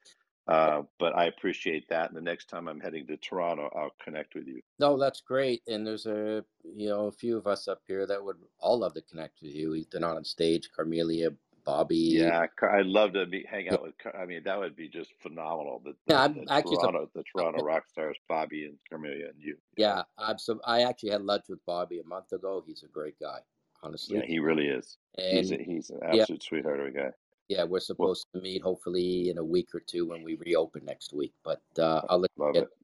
[0.48, 2.08] Uh, but I appreciate that.
[2.08, 4.60] And the next time I'm heading to Toronto, I'll connect with you.
[4.78, 5.62] No, that's great.
[5.66, 8.94] And there's a you know a few of us up here that would all love
[8.94, 9.84] to connect with you.
[9.90, 10.70] They're not on stage.
[10.76, 11.34] Carmelia,
[11.64, 11.96] Bobby.
[11.96, 13.94] Yeah, I'd love to be hang out with.
[14.18, 15.82] I mean, that would be just phenomenal.
[15.84, 19.30] The, the, Yeah, I'm the actually so- Toronto, the Toronto rock stars, Bobby and Carmelia,
[19.30, 19.56] and you.
[19.76, 22.62] Yeah, I'm so I actually had lunch with Bobby a month ago.
[22.64, 23.40] He's a great guy,
[23.82, 24.18] honestly.
[24.18, 24.96] Yeah, he really is.
[25.18, 26.22] he's a, he's an yeah.
[26.22, 27.10] absolute sweetheart of a guy.
[27.48, 31.12] Yeah, we're supposed to meet hopefully in a week or two when we reopen next
[31.12, 31.32] week.
[31.44, 32.68] But uh, I'll let you Love get it.
[32.72, 32.76] I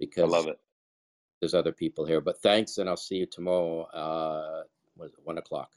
[0.00, 0.58] because love it.
[1.40, 2.20] there's other people here.
[2.20, 3.82] But thanks, and I'll see you tomorrow.
[3.84, 4.62] Uh,
[4.96, 5.70] what is it, one o'clock.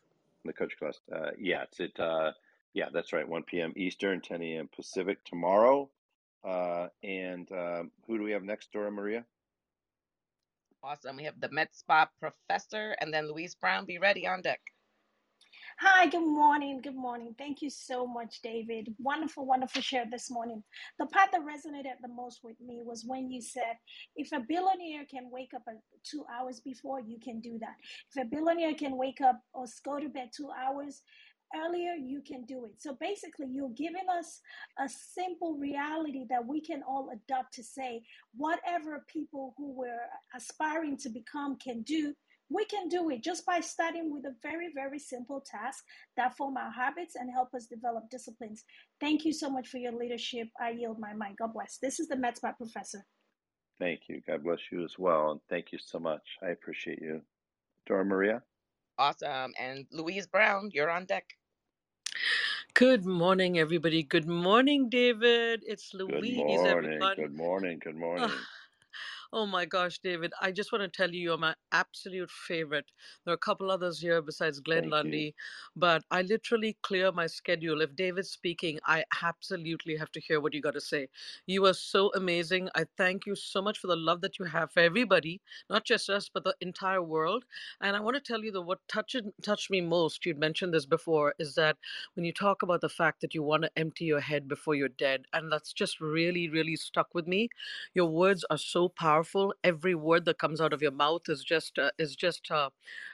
[0.46, 1.00] The coach class.
[1.14, 2.00] Uh, yeah, it's it.
[2.00, 2.32] Uh,
[2.74, 3.28] yeah, that's right.
[3.28, 3.74] 1 p.m.
[3.76, 4.70] Eastern, 10 a.m.
[4.76, 5.90] Pacific tomorrow.
[6.44, 9.26] Uh, and um, who do we have next, Dora Maria?
[10.84, 11.18] Awesome.
[11.18, 13.86] We have the Med Spa professor and then Louise Brown.
[13.86, 14.62] Be ready on deck.
[15.80, 16.82] Hi, good morning.
[16.82, 17.36] Good morning.
[17.38, 18.96] Thank you so much, David.
[18.98, 20.64] Wonderful, wonderful share this morning.
[20.98, 23.78] The part that resonated the most with me was when you said,
[24.16, 25.62] if a billionaire can wake up
[26.04, 27.76] two hours before, you can do that.
[28.12, 31.04] If a billionaire can wake up or go to bed two hours
[31.56, 32.82] earlier, you can do it.
[32.82, 34.42] So basically, you're giving us
[34.80, 38.02] a simple reality that we can all adopt to say,
[38.36, 42.16] whatever people who we're aspiring to become can do,
[42.50, 45.84] we can do it just by starting with a very, very simple task
[46.16, 48.64] that form our habits and help us develop disciplines.
[49.00, 50.48] Thank you so much for your leadership.
[50.60, 51.38] I yield my mic.
[51.38, 51.78] God bless.
[51.82, 53.06] This is the MedSpot professor.
[53.80, 54.22] Thank you.
[54.26, 55.32] God bless you as well.
[55.32, 56.24] And thank you so much.
[56.42, 57.22] I appreciate you.
[57.86, 58.42] Dora Maria?
[58.98, 59.54] Awesome.
[59.60, 61.26] And Louise Brown, you're on deck.
[62.74, 64.04] Good morning, everybody.
[64.04, 65.64] Good morning, David.
[65.68, 66.92] It's Louise, Good Louise, morning.
[66.92, 67.16] everyone.
[67.16, 67.80] Good morning.
[67.84, 68.32] Good morning.
[69.34, 72.92] Oh my gosh, David, I just want to tell you you're my absolute favorite.
[73.26, 75.26] There are a couple others here besides Glenn Thank you.
[75.26, 75.36] Lundy,
[75.76, 77.82] but I literally clear my schedule.
[77.82, 81.10] If David's speaking, I absolutely have to hear what you got to say.
[81.46, 82.70] You are so amazing.
[82.76, 86.10] I thank you so much for the love that you have for everybody, not just
[86.10, 87.46] us, but the entire world.
[87.82, 90.86] And I want to tell you that what touched touched me most, you'd mentioned this
[90.86, 91.78] before, is that
[92.14, 94.88] when you talk about the fact that you want to empty your head before you're
[94.90, 97.50] dead, and that's just really, really stuck with me.
[97.94, 99.17] Your words are so powerful.
[99.64, 102.70] Every word that comes out of your mouth is just uh, is just uh,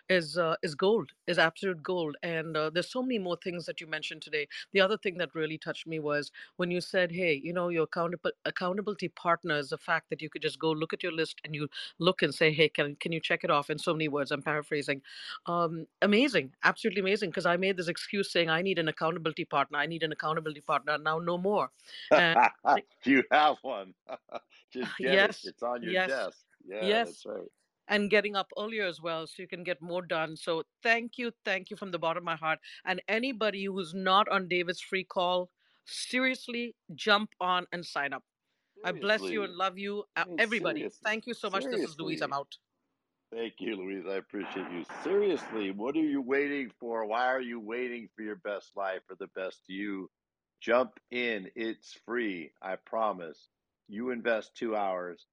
[0.09, 2.15] is uh, is gold, is absolute gold.
[2.23, 4.47] And uh, there's so many more things that you mentioned today.
[4.71, 7.83] The other thing that really touched me was when you said, "Hey, you know, your
[7.83, 11.41] accountable accountability partner is the fact that you could just go look at your list
[11.43, 14.07] and you look and say, "Hey, can can you check it off?" In so many
[14.07, 15.01] words, I'm paraphrasing.
[15.45, 17.29] Um, amazing, absolutely amazing.
[17.29, 19.77] Because I made this excuse saying, "I need an accountability partner.
[19.77, 21.71] I need an accountability partner." Now, no more.
[22.15, 22.39] And
[23.05, 23.93] you have one.
[24.73, 25.49] Just get yes, it.
[25.49, 26.37] It's on your yes, desk.
[26.67, 27.07] Yeah, yes.
[27.07, 27.47] that's right.
[27.89, 30.35] and getting up earlier as well so you can get more done.
[30.35, 32.59] So thank you, thank you from the bottom of my heart.
[32.85, 35.49] And anybody who's not on David's free call,
[35.85, 38.23] seriously jump on and sign up.
[38.85, 40.79] I bless you and love you, I uh, mean, everybody.
[40.81, 41.63] serious, Thank you so much.
[41.63, 42.21] This is Louise.
[42.21, 42.57] I'm out.
[43.33, 44.03] Thank you, Louise.
[44.09, 44.85] I appreciate you.
[45.03, 47.05] Seriously, what are you waiting for?
[47.05, 50.09] Why are you waiting for your best life or the best you?
[50.61, 51.49] Jump in.
[51.55, 52.51] It's free.
[52.61, 53.47] I promise.
[53.87, 55.25] You invest two hours.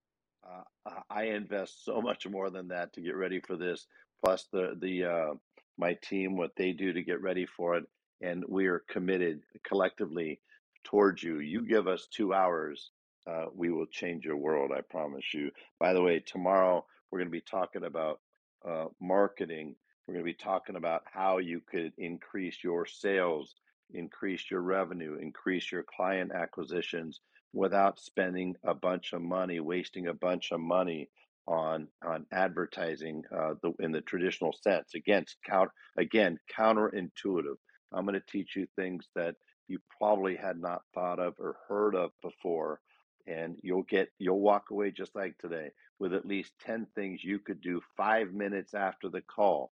[0.45, 3.87] Uh, I invest so much more than that to get ready for this.
[4.25, 5.35] Plus the the uh,
[5.79, 7.85] my team, what they do to get ready for it,
[8.21, 10.41] and we are committed collectively
[10.85, 11.41] towards you.
[11.41, 12.91] You give us two hours,
[13.27, 14.73] uh, we will change your world.
[14.77, 15.51] I promise you.
[15.79, 18.21] By the way, tomorrow we're going to be talking about
[18.67, 19.77] uh, marketing.
[20.07, 23.55] We're going to be talking about how you could increase your sales,
[23.93, 27.21] increase your revenue, increase your client acquisitions
[27.53, 31.09] without spending a bunch of money, wasting a bunch of money
[31.47, 34.95] on on advertising uh, the, in the traditional sense.
[34.95, 37.57] Again, count again counterintuitive.
[37.93, 39.35] I'm going to teach you things that
[39.67, 42.81] you probably had not thought of or heard of before,
[43.27, 47.39] and you'll get you'll walk away just like today with at least 10 things you
[47.39, 49.71] could do five minutes after the call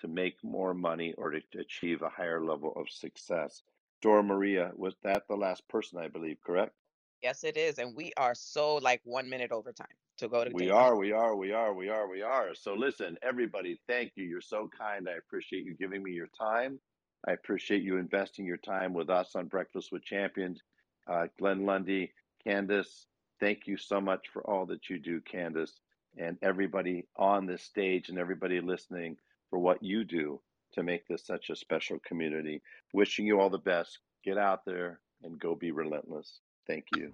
[0.00, 3.62] to make more money or to achieve a higher level of success.
[4.00, 6.72] Dora Maria, was that the last person, I believe, correct?
[7.22, 7.78] Yes, it is.
[7.78, 9.86] And we are so like one minute over time
[10.18, 12.54] to go to We are, we are, we are, we are, we are.
[12.54, 14.24] So listen, everybody, thank you.
[14.24, 15.08] You're so kind.
[15.08, 16.78] I appreciate you giving me your time.
[17.26, 20.60] I appreciate you investing your time with us on Breakfast with Champions.
[21.06, 22.12] Uh, Glenn Lundy,
[22.46, 23.06] Candace,
[23.40, 25.80] thank you so much for all that you do, Candace,
[26.16, 29.16] and everybody on this stage and everybody listening
[29.50, 30.40] for what you do
[30.72, 32.62] to make this such a special community.
[32.92, 33.98] Wishing you all the best.
[34.24, 36.40] Get out there and go be relentless.
[36.70, 37.12] Thank you.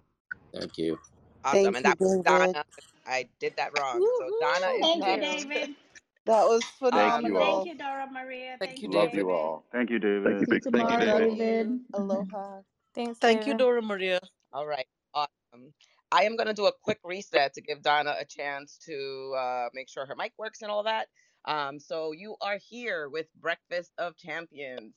[0.55, 0.99] Thank you.
[1.45, 1.75] Awesome.
[1.75, 2.25] Thank And you, that was David.
[2.25, 2.65] Donna.
[3.07, 4.01] I did that wrong.
[4.19, 5.47] So Donna is Thank you, next.
[5.49, 5.71] David.
[6.27, 7.41] That was Thank you phenomenal.
[7.41, 7.65] all.
[7.65, 8.57] Thank you, Dora Maria.
[8.61, 9.15] Thank Thank you, you, Love David.
[9.15, 9.33] you David.
[9.33, 9.65] all.
[9.73, 10.49] Thank you, Thank you, David.
[10.49, 10.63] See you big.
[10.73, 11.31] Thank you, tomorrow, David.
[11.39, 11.81] David.
[11.95, 12.63] Aloha.
[12.95, 14.21] Thanks, Thank you, Dora Maria.
[14.53, 14.87] all right.
[15.15, 15.73] Awesome.
[16.13, 19.69] I am going to do a quick reset to give Donna a chance to uh,
[19.75, 21.09] make sure her mic works and all that.
[21.47, 24.97] Um, so you are here with Breakfast of Champions.